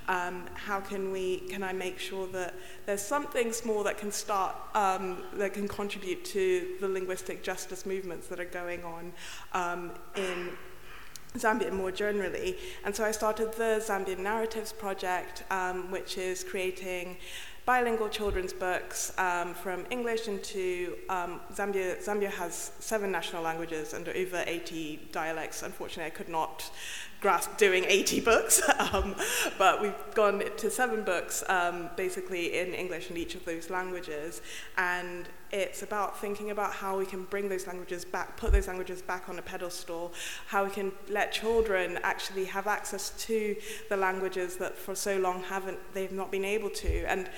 Um, 0.07 0.45
how 0.53 0.79
can 0.79 1.11
we? 1.11 1.37
Can 1.49 1.63
I 1.63 1.73
make 1.73 1.99
sure 1.99 2.27
that 2.27 2.55
there's 2.85 3.01
something 3.01 3.53
small 3.53 3.83
that 3.83 3.97
can 3.97 4.11
start, 4.11 4.55
um, 4.75 5.23
that 5.33 5.53
can 5.53 5.67
contribute 5.67 6.25
to 6.25 6.75
the 6.79 6.87
linguistic 6.87 7.43
justice 7.43 7.85
movements 7.85 8.27
that 8.27 8.39
are 8.39 8.45
going 8.45 8.83
on 8.83 9.13
um, 9.53 9.91
in 10.15 10.49
Zambia 11.37 11.71
more 11.71 11.91
generally. 11.91 12.57
And 12.85 12.95
so 12.95 13.03
I 13.03 13.11
started 13.11 13.53
the 13.53 13.83
Zambian 13.85 14.19
Narratives 14.19 14.71
Project, 14.71 15.43
um, 15.49 15.91
which 15.91 16.17
is 16.17 16.43
creating 16.43 17.17
bilingual 17.65 18.09
children's 18.09 18.51
books 18.51 19.13
um, 19.17 19.53
from 19.53 19.85
English 19.89 20.27
into 20.27 20.95
um, 21.09 21.39
Zambia. 21.53 22.03
Zambia 22.03 22.29
has 22.29 22.71
seven 22.79 23.11
national 23.11 23.41
languages 23.41 23.93
and 23.93 24.07
over 24.09 24.43
80 24.45 25.07
dialects. 25.11 25.63
Unfortunately, 25.63 26.11
I 26.11 26.15
could 26.15 26.29
not 26.29 26.69
grasp 27.21 27.57
doing 27.57 27.85
80 27.87 28.19
books, 28.19 28.61
um, 28.91 29.15
but 29.57 29.81
we've 29.81 29.93
gone 30.13 30.43
to 30.57 30.69
seven 30.69 31.03
books 31.03 31.43
um, 31.47 31.89
basically 31.95 32.59
in 32.59 32.73
English 32.73 33.09
in 33.09 33.17
each 33.17 33.33
of 33.35 33.45
those 33.45 33.69
languages. 33.69 34.41
And 34.77 35.29
it's 35.53 35.83
about 35.83 36.19
thinking 36.19 36.49
about 36.49 36.73
how 36.73 36.97
we 36.97 37.05
can 37.05 37.25
bring 37.25 37.47
those 37.47 37.67
languages 37.67 38.03
back, 38.03 38.35
put 38.37 38.51
those 38.51 38.67
languages 38.67 39.03
back 39.03 39.29
on 39.29 39.37
a 39.37 39.41
pedestal, 39.41 40.11
how 40.47 40.65
we 40.65 40.71
can 40.71 40.91
let 41.09 41.31
children 41.31 41.99
actually 42.01 42.45
have 42.45 42.65
access 42.65 43.11
to 43.25 43.55
the 43.87 43.95
languages 43.95 44.57
that 44.57 44.75
for 44.75 44.95
so 44.95 45.17
long 45.19 45.43
haven't, 45.43 45.77
they've 45.93 46.11
not 46.11 46.31
been 46.31 46.43
able 46.43 46.71
to. 46.71 47.03
And 47.05 47.29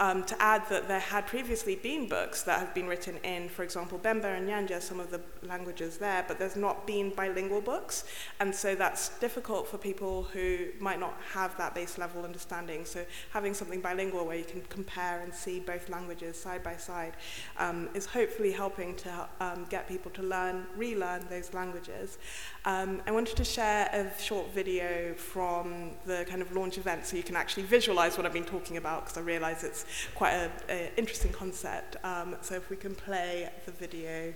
um, 0.00 0.24
to 0.24 0.42
add 0.42 0.66
that 0.70 0.88
there 0.88 0.98
had 0.98 1.26
previously 1.26 1.76
been 1.76 2.08
books 2.08 2.42
that 2.44 2.58
have 2.58 2.74
been 2.74 2.86
written 2.86 3.18
in, 3.18 3.50
for 3.50 3.62
example, 3.62 3.98
Bemba 3.98 4.36
and 4.36 4.48
Nyanja, 4.48 4.80
some 4.80 4.98
of 4.98 5.10
the 5.10 5.20
languages 5.46 5.98
there, 5.98 6.24
but 6.26 6.38
there's 6.38 6.56
not 6.56 6.86
been 6.86 7.10
bilingual 7.10 7.60
books. 7.60 8.04
And 8.40 8.54
so 8.54 8.74
that's 8.74 9.10
difficult 9.18 9.68
for 9.68 9.76
people 9.76 10.22
who 10.32 10.68
might 10.80 10.98
not 10.98 11.20
have 11.34 11.54
that 11.58 11.74
base 11.74 11.98
level 11.98 12.24
understanding. 12.24 12.86
So 12.86 13.04
having 13.30 13.52
something 13.52 13.82
bilingual 13.82 14.26
where 14.26 14.38
you 14.38 14.44
can 14.44 14.62
compare 14.70 15.20
and 15.20 15.34
see 15.34 15.60
both 15.60 15.90
languages 15.90 16.40
side 16.40 16.62
by 16.62 16.76
side 16.76 17.12
um, 17.58 17.90
is 17.92 18.06
hopefully 18.06 18.52
helping 18.52 18.96
to 18.96 19.28
um, 19.40 19.66
get 19.68 19.86
people 19.86 20.10
to 20.12 20.22
learn, 20.22 20.66
relearn 20.76 21.26
those 21.28 21.52
languages. 21.52 22.16
Um, 22.64 23.02
I 23.06 23.10
wanted 23.10 23.36
to 23.36 23.44
share 23.44 23.90
a 23.92 24.18
short 24.18 24.50
video 24.54 25.12
from 25.12 25.90
the 26.06 26.24
kind 26.26 26.40
of 26.40 26.52
launch 26.56 26.78
event 26.78 27.04
so 27.04 27.18
you 27.18 27.22
can 27.22 27.36
actually 27.36 27.64
visualize 27.64 28.16
what 28.16 28.24
I've 28.24 28.32
been 28.32 28.44
talking 28.44 28.78
about 28.78 29.04
because 29.04 29.18
I 29.18 29.20
realize 29.20 29.62
it's 29.62 29.84
quite 30.14 30.32
an 30.68 30.90
interesting 30.96 31.32
concept. 31.32 31.96
Um, 32.04 32.36
so 32.40 32.54
if 32.54 32.70
we 32.70 32.76
can 32.76 32.94
play 32.94 33.50
the 33.66 33.72
video. 33.72 34.34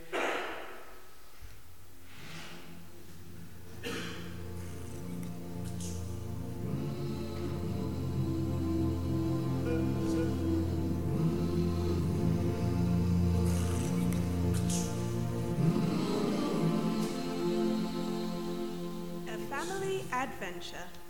adventure. 20.25 21.04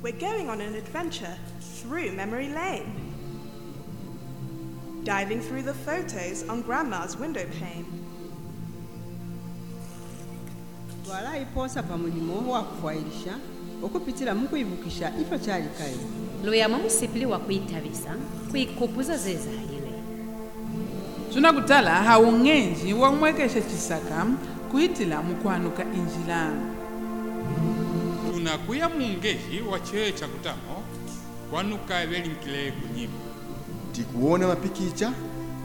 We're 0.00 0.12
going 0.12 0.48
on 0.48 0.60
an 0.60 0.76
adventure 0.76 1.36
through 1.60 2.12
memory 2.12 2.48
lane. 2.48 2.86
Diving 5.02 5.40
through 5.40 5.62
the 5.62 5.74
photos 5.74 6.48
on 6.48 6.62
Grandma's 6.62 7.16
window 7.16 7.44
pane. 7.58 7.84
twala 11.04 11.38
iposa 11.38 11.82
pa 11.82 11.96
mulimo 11.96 12.50
wa 12.50 12.62
kufailisha 12.62 13.38
okupitira 13.82 14.34
mu 14.34 14.48
kuibukisha 14.48 15.12
ifa 15.20 15.38
kyalikayo 15.38 15.98
luyama 16.44 16.78
musipiliwa 16.78 17.38
kuyithavisa 17.38 18.16
kuyikhupuza 18.50 19.16
zezayile 19.16 19.92
swina 21.32 21.52
kutala 21.52 21.90
hawungenji 21.90 22.94
wa 22.94 23.10
n'wekesha 23.10 23.60
xisaka 23.60 24.26
kuyitila 24.70 25.22
mukwanuka 25.22 25.84
injila 25.84 26.52
kuya 28.66 28.88
mungehi 28.88 29.60
wachiwe 29.70 30.12
chakutamo 30.12 30.82
kwanuka 31.50 32.06
velimkile 32.06 32.72
kunyima 32.72 33.12
tikuona 33.92 34.46
mapikicha 34.48 35.12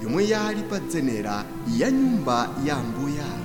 yomwe 0.04 0.28
yali 0.28 0.62
pa 0.62 0.80
dzenera 0.80 1.44
ya 1.78 1.92
nyumba 1.92 2.50
ya 2.66 2.76
mbuyala 2.76 3.44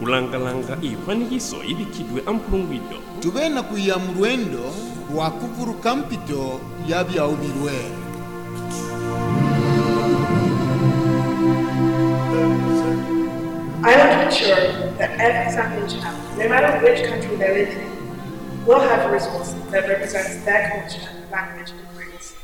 kulangalanga 0.00 0.78
ifanikiso 0.82 1.62
ivikidwe 1.64 2.22
ampulungwidwe 2.26 2.96
tuvena 3.20 3.62
kuya 3.62 3.98
mulwendo 3.98 4.72
wakuvuruka 5.16 5.96
mpito 5.96 6.60
ya 6.88 7.04
vyauvilwere 7.04 7.90
I 13.84 13.92
am 13.94 14.30
sure 14.32 14.94
that 14.98 15.10
every 15.20 15.52
South 15.52 15.72
Asian, 15.84 16.38
no 16.38 16.48
matter 16.48 16.82
which 16.84 17.06
country 17.08 17.36
they 17.36 17.54
live 17.54 17.68
in, 17.78 17.87
will 18.68 18.80
have 18.80 19.08
a 19.08 19.10
resource 19.10 19.54
that 19.70 19.88
represents 19.88 20.44
their 20.44 20.68
culture, 20.68 21.08
language, 21.32 21.70
and 21.70 21.98
roots. 21.98 22.34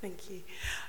Thank 0.00 0.30
you. 0.30 0.42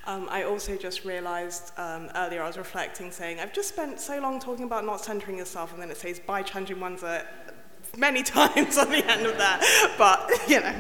Um, 0.06 0.28
I 0.30 0.44
also 0.44 0.76
just 0.78 1.04
realized 1.04 1.72
um, 1.78 2.12
earlier, 2.16 2.44
I 2.44 2.48
was 2.48 2.60
reflecting, 2.60 3.10
saying, 3.10 3.40
I've 3.40 3.54
just 3.54 3.70
spent 3.70 4.00
so 4.00 4.20
long 4.20 4.40
talking 4.40 4.66
about 4.66 4.86
not 4.86 5.04
centering 5.04 5.40
yourself, 5.40 5.74
and 5.74 5.82
then 5.82 5.90
it 5.90 5.98
says, 5.98 6.20
by 6.20 6.44
Chanju 6.44 6.78
Mwanza 6.78 7.26
many 7.98 8.24
times 8.38 8.78
on 8.78 8.90
the 8.90 9.06
end 9.10 9.26
of 9.26 9.38
that. 9.38 9.96
But, 9.98 10.30
you 10.50 10.60
know. 10.60 10.76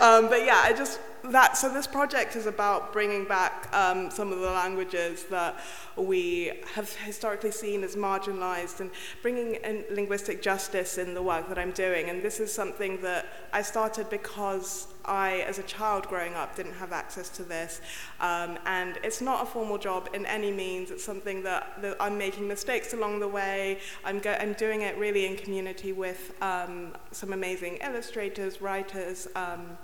Um, 0.00 0.28
but 0.28 0.44
yeah, 0.44 0.60
I 0.64 0.72
just, 0.76 1.00
that, 1.24 1.56
so 1.56 1.72
this 1.72 1.86
project 1.86 2.36
is 2.36 2.46
about 2.46 2.92
bringing 2.92 3.24
back 3.24 3.68
um, 3.74 4.10
some 4.10 4.32
of 4.32 4.38
the 4.38 4.50
languages 4.50 5.24
that 5.24 5.60
we 5.96 6.52
have 6.74 6.94
historically 6.96 7.50
seen 7.50 7.82
as 7.84 7.96
marginalized 7.96 8.80
and 8.80 8.90
bringing 9.22 9.54
in 9.56 9.84
linguistic 9.90 10.42
justice 10.42 10.98
in 10.98 11.14
the 11.14 11.22
work 11.22 11.48
that 11.48 11.58
I'm 11.58 11.72
doing. 11.72 12.08
And 12.08 12.22
this 12.22 12.40
is 12.40 12.52
something 12.52 13.00
that 13.02 13.26
I 13.52 13.62
started 13.62 14.08
because 14.10 14.88
I, 15.08 15.40
as 15.40 15.58
a 15.58 15.62
child 15.62 16.06
growing 16.08 16.34
up, 16.34 16.56
didn't 16.56 16.74
have 16.74 16.92
access 16.92 17.28
to 17.30 17.42
this. 17.42 17.80
Um, 18.20 18.58
and 18.66 18.98
it's 19.02 19.20
not 19.20 19.42
a 19.42 19.46
formal 19.46 19.78
job 19.78 20.08
in 20.12 20.26
any 20.26 20.52
means. 20.52 20.90
It's 20.90 21.04
something 21.04 21.42
that, 21.44 21.80
that 21.82 21.96
I'm 22.00 22.18
making 22.18 22.46
mistakes 22.46 22.92
along 22.92 23.20
the 23.20 23.28
way. 23.28 23.78
I'm, 24.04 24.18
go- 24.18 24.36
I'm 24.38 24.52
doing 24.52 24.82
it 24.82 24.96
really 24.98 25.26
in 25.26 25.36
community 25.36 25.92
with 25.92 26.34
um, 26.42 26.94
some 27.10 27.32
amazing 27.32 27.78
illustrators, 27.78 28.60
writers, 28.60 29.28
um, 29.34 29.78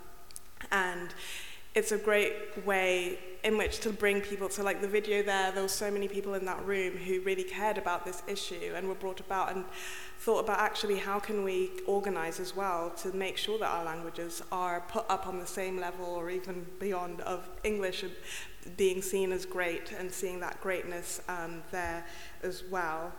and 0.71 1.15
it's 1.75 1.93
a 1.93 1.99
great 1.99 2.65
way 2.65 3.19
in 3.43 3.59
which 3.59 3.81
to 3.81 3.91
bring 3.91 4.21
people 4.21 4.49
to 4.49 4.63
like 4.63 4.81
the 4.81 4.89
video 4.89 5.23
there 5.23 5.53
there 5.53 5.63
were 5.63 5.69
so 5.69 5.91
many 5.91 6.09
people 6.09 6.35
in 6.35 6.45
that 6.45 6.65
room 6.65 6.97
who 6.97 7.21
really 7.21 7.45
cared 7.45 7.77
about 7.77 8.05
this 8.05 8.23
issue 8.27 8.73
and 8.75 8.89
were 8.89 8.95
brought 8.95 9.21
about 9.21 9.55
and 9.55 9.65
thought 10.19 10.39
about 10.39 10.59
actually 10.59 10.99
how 10.99 11.19
can 11.19 11.45
we 11.45 11.71
organize 11.87 12.41
as 12.41 12.57
well 12.57 12.91
to 12.91 13.13
make 13.13 13.37
sure 13.37 13.59
that 13.59 13.69
our 13.69 13.85
languages 13.85 14.43
are 14.51 14.81
put 14.89 15.05
up 15.11 15.27
on 15.27 15.39
the 15.39 15.47
same 15.47 15.79
level 15.79 16.07
or 16.07 16.31
even 16.31 16.65
beyond 16.79 17.21
of 17.23 17.49
english 17.65 18.03
and 18.03 18.13
being 18.77 19.03
seen 19.03 19.33
as 19.33 19.45
great 19.45 19.93
and 19.93 20.11
seeing 20.11 20.41
that 20.41 20.61
greatness 20.61 21.21
um, 21.29 21.63
there 21.71 22.05
as 22.43 22.65
well. 22.71 23.13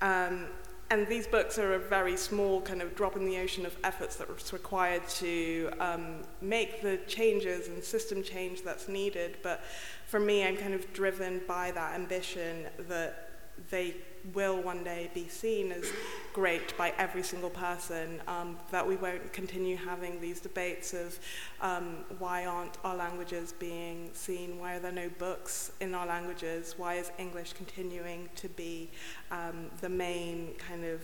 Um, 0.00 0.46
and 0.90 1.06
these 1.06 1.26
books 1.26 1.56
are 1.56 1.74
a 1.74 1.78
very 1.78 2.16
small 2.16 2.60
kind 2.60 2.82
of 2.82 2.96
drop 2.96 3.14
in 3.14 3.24
the 3.24 3.38
ocean 3.38 3.64
of 3.64 3.76
efforts 3.84 4.16
that's 4.16 4.52
required 4.52 5.06
to 5.08 5.70
um, 5.78 6.16
make 6.42 6.82
the 6.82 6.98
changes 7.06 7.68
and 7.68 7.82
system 7.82 8.24
change 8.24 8.62
that's 8.64 8.88
needed. 8.88 9.36
But 9.42 9.62
for 10.06 10.18
me, 10.18 10.44
I'm 10.44 10.56
kind 10.56 10.74
of 10.74 10.92
driven 10.92 11.42
by 11.46 11.70
that 11.72 11.94
ambition 11.94 12.66
that 12.88 13.30
they 13.70 13.94
will 14.34 14.60
one 14.60 14.84
day 14.84 15.10
be 15.14 15.28
seen 15.28 15.72
as 15.72 15.92
great 16.32 16.76
by 16.76 16.92
every 16.98 17.22
single 17.22 17.50
person, 17.50 18.20
um, 18.28 18.56
that 18.70 18.86
we 18.86 18.96
won't 18.96 19.32
continue 19.32 19.76
having 19.76 20.20
these 20.20 20.40
debates 20.40 20.94
of 20.94 21.18
um, 21.60 21.98
why 22.18 22.46
aren't 22.46 22.76
our 22.84 22.96
languages 22.96 23.52
being 23.58 24.10
seen, 24.12 24.58
why 24.58 24.76
are 24.76 24.80
there 24.80 24.92
no 24.92 25.08
books 25.18 25.72
in 25.80 25.94
our 25.94 26.06
languages, 26.06 26.74
why 26.76 26.94
is 26.94 27.10
English 27.18 27.52
continuing 27.54 28.28
to 28.36 28.48
be 28.50 28.90
um, 29.30 29.70
the 29.80 29.88
main 29.88 30.54
kind 30.58 30.84
of 30.84 31.00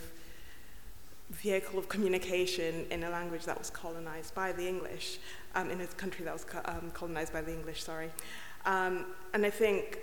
vehicle 1.31 1.79
of 1.79 1.89
communication 1.89 2.87
in 2.91 3.03
a 3.03 3.11
language 3.11 3.45
that 3.45 3.59
was 3.59 3.71
colonized 3.71 4.35
by 4.35 4.53
the 4.53 4.67
English, 4.67 5.19
um, 5.55 5.71
in 5.71 5.81
a 5.81 5.87
country 5.87 6.25
that 6.25 6.33
was 6.33 6.45
co- 6.45 6.63
um, 6.67 6.91
colonized 6.93 7.33
by 7.33 7.41
the 7.41 7.53
English, 7.53 7.83
sorry. 7.83 8.11
Um, 8.65 9.07
and 9.33 9.45
I 9.45 9.51
think 9.51 9.99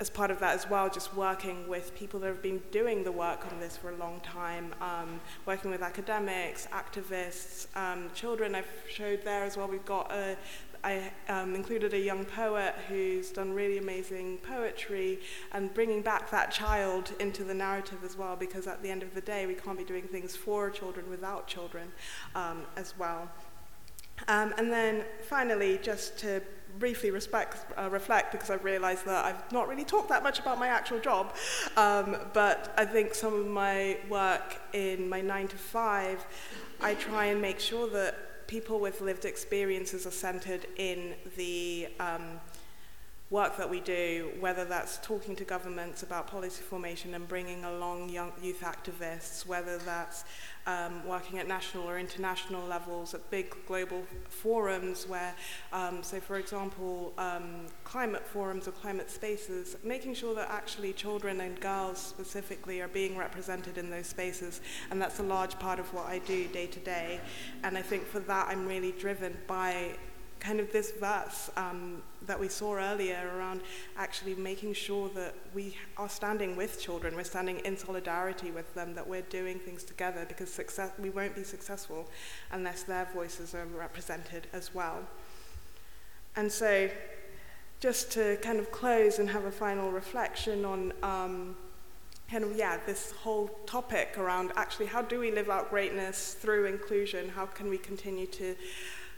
as 0.00 0.08
part 0.08 0.30
of 0.30 0.38
that 0.38 0.54
as 0.54 0.70
well, 0.70 0.88
just 0.88 1.14
working 1.14 1.66
with 1.68 1.94
people 1.94 2.20
that 2.20 2.28
have 2.28 2.42
been 2.42 2.62
doing 2.70 3.02
the 3.02 3.10
work 3.12 3.44
on 3.50 3.58
this 3.58 3.76
for 3.76 3.90
a 3.90 3.96
long 3.96 4.20
time, 4.20 4.72
um, 4.80 5.20
working 5.44 5.70
with 5.70 5.82
academics, 5.82 6.68
activists, 6.72 7.66
um, 7.76 8.08
children 8.14 8.54
I've 8.54 8.70
showed 8.88 9.24
there 9.24 9.44
as 9.44 9.56
well. 9.56 9.66
We've 9.66 9.84
got 9.84 10.12
a, 10.12 10.36
I 10.84 11.10
um, 11.28 11.56
included 11.56 11.94
a 11.94 11.98
young 11.98 12.24
poet 12.24 12.76
who's 12.88 13.32
done 13.32 13.52
really 13.52 13.78
amazing 13.78 14.38
poetry 14.38 15.18
and 15.52 15.74
bringing 15.74 16.02
back 16.02 16.30
that 16.30 16.52
child 16.52 17.12
into 17.18 17.42
the 17.42 17.54
narrative 17.54 17.98
as 18.04 18.16
well, 18.16 18.36
because 18.36 18.68
at 18.68 18.80
the 18.82 18.90
end 18.90 19.02
of 19.02 19.14
the 19.14 19.20
day, 19.20 19.46
we 19.46 19.54
can't 19.54 19.76
be 19.76 19.84
doing 19.84 20.04
things 20.04 20.36
for 20.36 20.70
children 20.70 21.10
without 21.10 21.48
children 21.48 21.90
um, 22.36 22.62
as 22.76 22.94
well. 22.96 23.28
Um, 24.28 24.54
and 24.58 24.70
then 24.70 25.04
finally, 25.28 25.78
just 25.82 26.18
to 26.18 26.40
briefly 26.78 27.10
respect, 27.10 27.56
uh, 27.76 27.88
reflect, 27.90 28.32
because 28.32 28.50
I've 28.50 28.64
realized 28.64 29.04
that 29.06 29.24
I've 29.24 29.52
not 29.52 29.68
really 29.68 29.84
talked 29.84 30.08
that 30.08 30.22
much 30.22 30.38
about 30.38 30.58
my 30.58 30.68
actual 30.68 31.00
job, 31.00 31.34
um, 31.76 32.16
but 32.32 32.72
I 32.76 32.84
think 32.84 33.14
some 33.14 33.34
of 33.34 33.46
my 33.46 33.98
work 34.08 34.56
in 34.72 35.08
my 35.08 35.20
nine 35.20 35.48
to 35.48 35.56
five, 35.56 36.24
I 36.80 36.94
try 36.94 37.26
and 37.26 37.42
make 37.42 37.60
sure 37.60 37.88
that 37.90 38.46
people 38.46 38.80
with 38.80 39.00
lived 39.00 39.24
experiences 39.24 40.06
are 40.06 40.10
centered 40.10 40.66
in 40.76 41.14
the 41.36 41.88
um, 42.00 42.40
work 43.30 43.58
that 43.58 43.68
we 43.68 43.80
do, 43.80 44.30
whether 44.40 44.64
that's 44.64 44.98
talking 44.98 45.36
to 45.36 45.44
governments 45.44 46.02
about 46.02 46.26
policy 46.26 46.62
formation 46.62 47.14
and 47.14 47.28
bringing 47.28 47.62
along 47.64 48.08
young 48.08 48.32
youth 48.42 48.62
activists, 48.62 49.46
whether 49.46 49.76
that's 49.78 50.24
um, 50.66 51.06
working 51.06 51.38
at 51.38 51.46
national 51.46 51.84
or 51.84 51.98
international 51.98 52.66
levels 52.66 53.12
at 53.12 53.30
big 53.30 53.54
global 53.66 54.02
forums 54.28 55.06
where, 55.06 55.34
um, 55.72 56.02
so 56.02 56.20
for 56.20 56.38
example, 56.38 57.12
um, 57.18 57.66
climate 57.84 58.26
forums 58.26 58.66
or 58.66 58.72
climate 58.72 59.10
spaces, 59.10 59.76
making 59.82 60.14
sure 60.14 60.34
that 60.34 60.50
actually 60.50 60.94
children 60.94 61.40
and 61.42 61.60
girls 61.60 61.98
specifically 61.98 62.80
are 62.80 62.88
being 62.88 63.16
represented 63.16 63.76
in 63.76 63.90
those 63.90 64.06
spaces. 64.06 64.62
And 64.90 65.00
that's 65.00 65.20
a 65.20 65.22
large 65.22 65.58
part 65.58 65.78
of 65.78 65.92
what 65.92 66.06
I 66.06 66.18
do 66.20 66.48
day 66.48 66.66
to 66.66 66.80
day. 66.80 67.20
And 67.62 67.76
I 67.76 67.82
think 67.82 68.04
for 68.04 68.20
that, 68.20 68.48
I'm 68.48 68.66
really 68.66 68.92
driven 68.92 69.36
by 69.46 69.96
kind 70.40 70.60
of 70.60 70.72
this 70.72 70.92
verse 70.92 71.50
um, 71.56 72.02
that 72.26 72.38
we 72.38 72.48
saw 72.48 72.76
earlier 72.76 73.30
around 73.36 73.60
actually 73.96 74.34
making 74.34 74.74
sure 74.74 75.08
that 75.10 75.34
we 75.54 75.76
are 75.96 76.08
standing 76.08 76.56
with 76.56 76.80
children, 76.80 77.14
we're 77.14 77.24
standing 77.24 77.58
in 77.60 77.76
solidarity 77.76 78.50
with 78.50 78.72
them, 78.74 78.94
that 78.94 79.06
we're 79.06 79.22
doing 79.22 79.58
things 79.58 79.82
together 79.84 80.24
because 80.28 80.52
success, 80.52 80.92
we 80.98 81.10
won't 81.10 81.34
be 81.34 81.44
successful 81.44 82.08
unless 82.52 82.82
their 82.82 83.08
voices 83.14 83.54
are 83.54 83.66
represented 83.66 84.46
as 84.52 84.74
well. 84.74 85.00
And 86.36 86.50
so, 86.50 86.88
just 87.80 88.10
to 88.12 88.36
kind 88.42 88.58
of 88.58 88.70
close 88.70 89.18
and 89.18 89.30
have 89.30 89.44
a 89.44 89.52
final 89.52 89.90
reflection 89.90 90.64
on. 90.64 90.92
Um, 91.02 91.56
kind 92.30 92.44
of 92.44 92.54
yeah 92.54 92.78
this 92.84 93.12
whole 93.12 93.48
topic 93.64 94.16
around 94.18 94.52
actually 94.54 94.84
how 94.84 95.00
do 95.00 95.18
we 95.18 95.30
live 95.30 95.48
out 95.48 95.70
greatness 95.70 96.34
through 96.34 96.66
inclusion 96.66 97.26
how 97.30 97.46
can 97.46 97.70
we 97.70 97.78
continue 97.78 98.26
to 98.26 98.54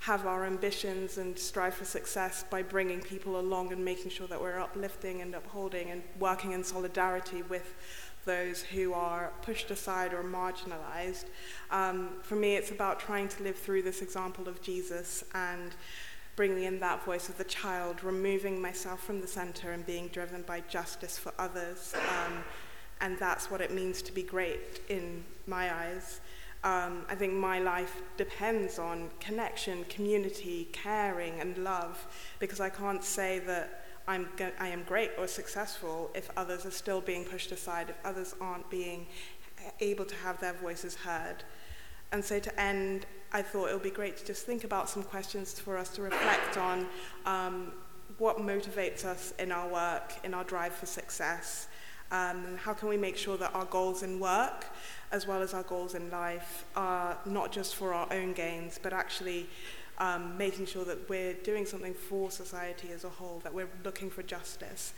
have 0.00 0.26
our 0.26 0.46
ambitions 0.46 1.18
and 1.18 1.38
strive 1.38 1.74
for 1.74 1.84
success 1.84 2.44
by 2.48 2.62
bringing 2.62 3.00
people 3.00 3.38
along 3.38 3.70
and 3.72 3.84
making 3.84 4.10
sure 4.10 4.26
that 4.26 4.40
we're 4.40 4.58
uplifting 4.58 5.20
and 5.20 5.34
upholding 5.34 5.90
and 5.90 6.02
working 6.18 6.52
in 6.52 6.64
solidarity 6.64 7.42
with 7.42 7.74
those 8.24 8.62
who 8.62 8.94
are 8.94 9.32
pushed 9.42 9.70
aside 9.70 10.14
or 10.14 10.22
marginalized. 10.22 11.26
Um, 11.70 12.10
for 12.22 12.34
me, 12.34 12.56
it's 12.56 12.70
about 12.70 12.98
trying 12.98 13.28
to 13.28 13.42
live 13.42 13.56
through 13.56 13.82
this 13.82 14.00
example 14.00 14.48
of 14.48 14.62
Jesus 14.62 15.24
and 15.34 15.74
bringing 16.34 16.64
in 16.64 16.80
that 16.80 17.04
voice 17.04 17.28
of 17.28 17.36
the 17.36 17.44
child, 17.44 18.02
removing 18.02 18.60
myself 18.60 19.02
from 19.02 19.20
the 19.20 19.26
center 19.26 19.72
and 19.72 19.84
being 19.84 20.08
driven 20.08 20.42
by 20.42 20.60
justice 20.60 21.18
for 21.18 21.32
others. 21.38 21.94
Um, 22.08 22.44
and 23.02 23.18
that's 23.18 23.50
what 23.50 23.60
it 23.60 23.72
means 23.72 24.00
to 24.02 24.12
be 24.12 24.22
great 24.22 24.80
in 24.88 25.24
my 25.46 25.74
eyes. 25.74 26.20
Um, 26.62 27.06
I 27.08 27.14
think 27.14 27.32
my 27.32 27.58
life 27.58 28.02
depends 28.18 28.78
on 28.78 29.08
connection, 29.18 29.84
community, 29.84 30.68
caring, 30.72 31.40
and 31.40 31.56
love 31.58 32.06
because 32.38 32.60
I 32.60 32.68
can't 32.68 33.02
say 33.02 33.38
that 33.40 33.84
I'm 34.06 34.28
go- 34.36 34.52
I 34.58 34.68
am 34.68 34.82
great 34.82 35.12
or 35.16 35.26
successful 35.26 36.10
if 36.14 36.30
others 36.36 36.66
are 36.66 36.70
still 36.70 37.00
being 37.00 37.24
pushed 37.24 37.50
aside, 37.52 37.88
if 37.88 37.96
others 38.04 38.34
aren't 38.40 38.68
being 38.68 39.06
able 39.80 40.04
to 40.04 40.14
have 40.16 40.40
their 40.40 40.52
voices 40.52 40.96
heard. 40.96 41.44
And 42.12 42.24
so 42.24 42.38
to 42.40 42.60
end, 42.60 43.06
I 43.32 43.42
thought 43.42 43.70
it 43.70 43.74
would 43.74 43.82
be 43.82 43.90
great 43.90 44.16
to 44.18 44.24
just 44.24 44.44
think 44.44 44.64
about 44.64 44.88
some 44.88 45.02
questions 45.02 45.58
for 45.58 45.78
us 45.78 45.90
to 45.90 46.02
reflect 46.02 46.58
on 46.58 46.86
um, 47.24 47.72
what 48.18 48.38
motivates 48.38 49.04
us 49.04 49.32
in 49.38 49.52
our 49.52 49.68
work, 49.68 50.12
in 50.24 50.34
our 50.34 50.44
drive 50.44 50.74
for 50.74 50.86
success. 50.86 51.68
Um, 52.12 52.56
how 52.56 52.74
can 52.74 52.88
we 52.88 52.96
make 52.96 53.16
sure 53.16 53.36
that 53.36 53.54
our 53.54 53.66
goals 53.66 54.02
in 54.02 54.18
work, 54.18 54.66
as 55.12 55.26
well 55.26 55.42
as 55.42 55.54
our 55.54 55.62
goals 55.62 55.94
in 55.94 56.10
life, 56.10 56.64
are 56.74 57.16
not 57.24 57.52
just 57.52 57.76
for 57.76 57.94
our 57.94 58.12
own 58.12 58.32
gains, 58.32 58.80
but 58.82 58.92
actually 58.92 59.46
um, 59.98 60.36
making 60.36 60.66
sure 60.66 60.84
that 60.84 61.08
we're 61.08 61.34
doing 61.34 61.66
something 61.66 61.94
for 61.94 62.30
society 62.30 62.88
as 62.92 63.04
a 63.04 63.08
whole, 63.08 63.40
that 63.44 63.54
we're 63.54 63.68
looking 63.84 64.10
for 64.10 64.22
justice. 64.22 64.92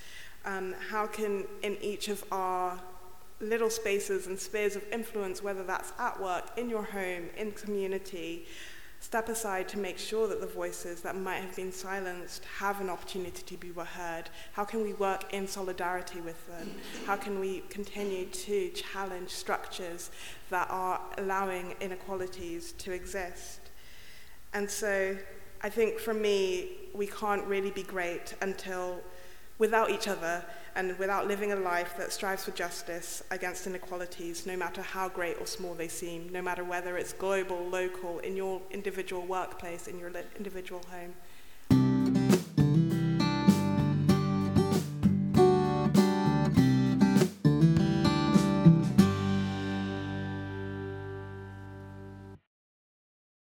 Um, 0.45 0.75
how 0.91 1.07
can, 1.07 1.45
in 1.63 1.77
each 1.83 2.09
of 2.09 2.25
our 2.33 2.81
little 3.41 3.71
spaces 3.71 4.29
and 4.29 4.39
spheres 4.39 4.77
of 4.77 4.85
influence, 4.93 5.43
whether 5.43 5.65
that's 5.65 5.93
at 5.99 6.21
work, 6.21 6.57
in 6.57 6.71
your 6.71 6.85
home, 6.85 7.25
in 7.37 7.53
community, 7.53 8.47
step 9.03 9.29
aside 9.29 9.69
to 9.69 9.79
make 9.79 9.99
sure 9.99 10.29
that 10.29 10.41
the 10.41 10.47
voices 10.47 11.01
that 11.01 11.17
might 11.17 11.41
have 11.41 11.57
been 11.57 11.73
silenced 11.73 12.45
have 12.59 12.81
an 12.81 12.89
opportunity 12.89 13.43
to 13.43 13.57
be 13.57 13.73
heard? 13.73 14.31
How 14.53 14.65
can 14.65 14.81
we 14.81 14.93
work 14.95 15.35
in 15.35 15.49
solidarity 15.49 16.21
with 16.21 16.47
them? 16.47 16.71
How 17.05 17.17
can 17.17 17.41
we 17.41 17.65
continue 17.69 18.27
to 18.27 18.71
challenge 18.71 19.31
structures 19.31 20.13
that 20.51 20.69
are 20.71 21.01
allowing 21.19 21.75
inequalities 21.81 22.73
to 22.79 22.93
exist? 22.93 23.59
And 24.55 24.71
so 24.71 25.17
I 25.63 25.69
think 25.69 25.99
for 25.99 26.15
me, 26.15 26.71
we 26.95 27.09
can't 27.09 27.45
really 27.45 27.73
be 27.73 27.83
great 27.83 28.35
until 28.41 29.01
without 29.59 29.91
each 29.91 30.07
other 30.07 30.45
and 30.75 30.99
without 30.99 31.27
living 31.27 31.53
a 31.53 31.57
life 31.57 31.97
that 31.99 32.13
strives 32.13 32.45
for 32.45 32.51
justice 32.53 33.23
against 33.31 33.67
inequalities, 33.67 34.47
no 34.47 34.57
matter 34.57 34.83
how 34.83 35.09
great 35.09 35.37
or 35.39 35.47
small 35.47 35.75
they 35.75 35.89
seem, 35.89 36.31
no 36.33 36.41
matter 36.41 36.65
whether 36.65 36.97
it's 36.97 37.13
global, 37.13 37.65
local, 37.67 38.19
in 38.21 38.37
your 38.37 38.61
individual 38.71 39.27
workplace, 39.27 39.87
in 39.89 39.99
your 39.99 40.11
individual 40.37 40.81
home. 40.91 41.15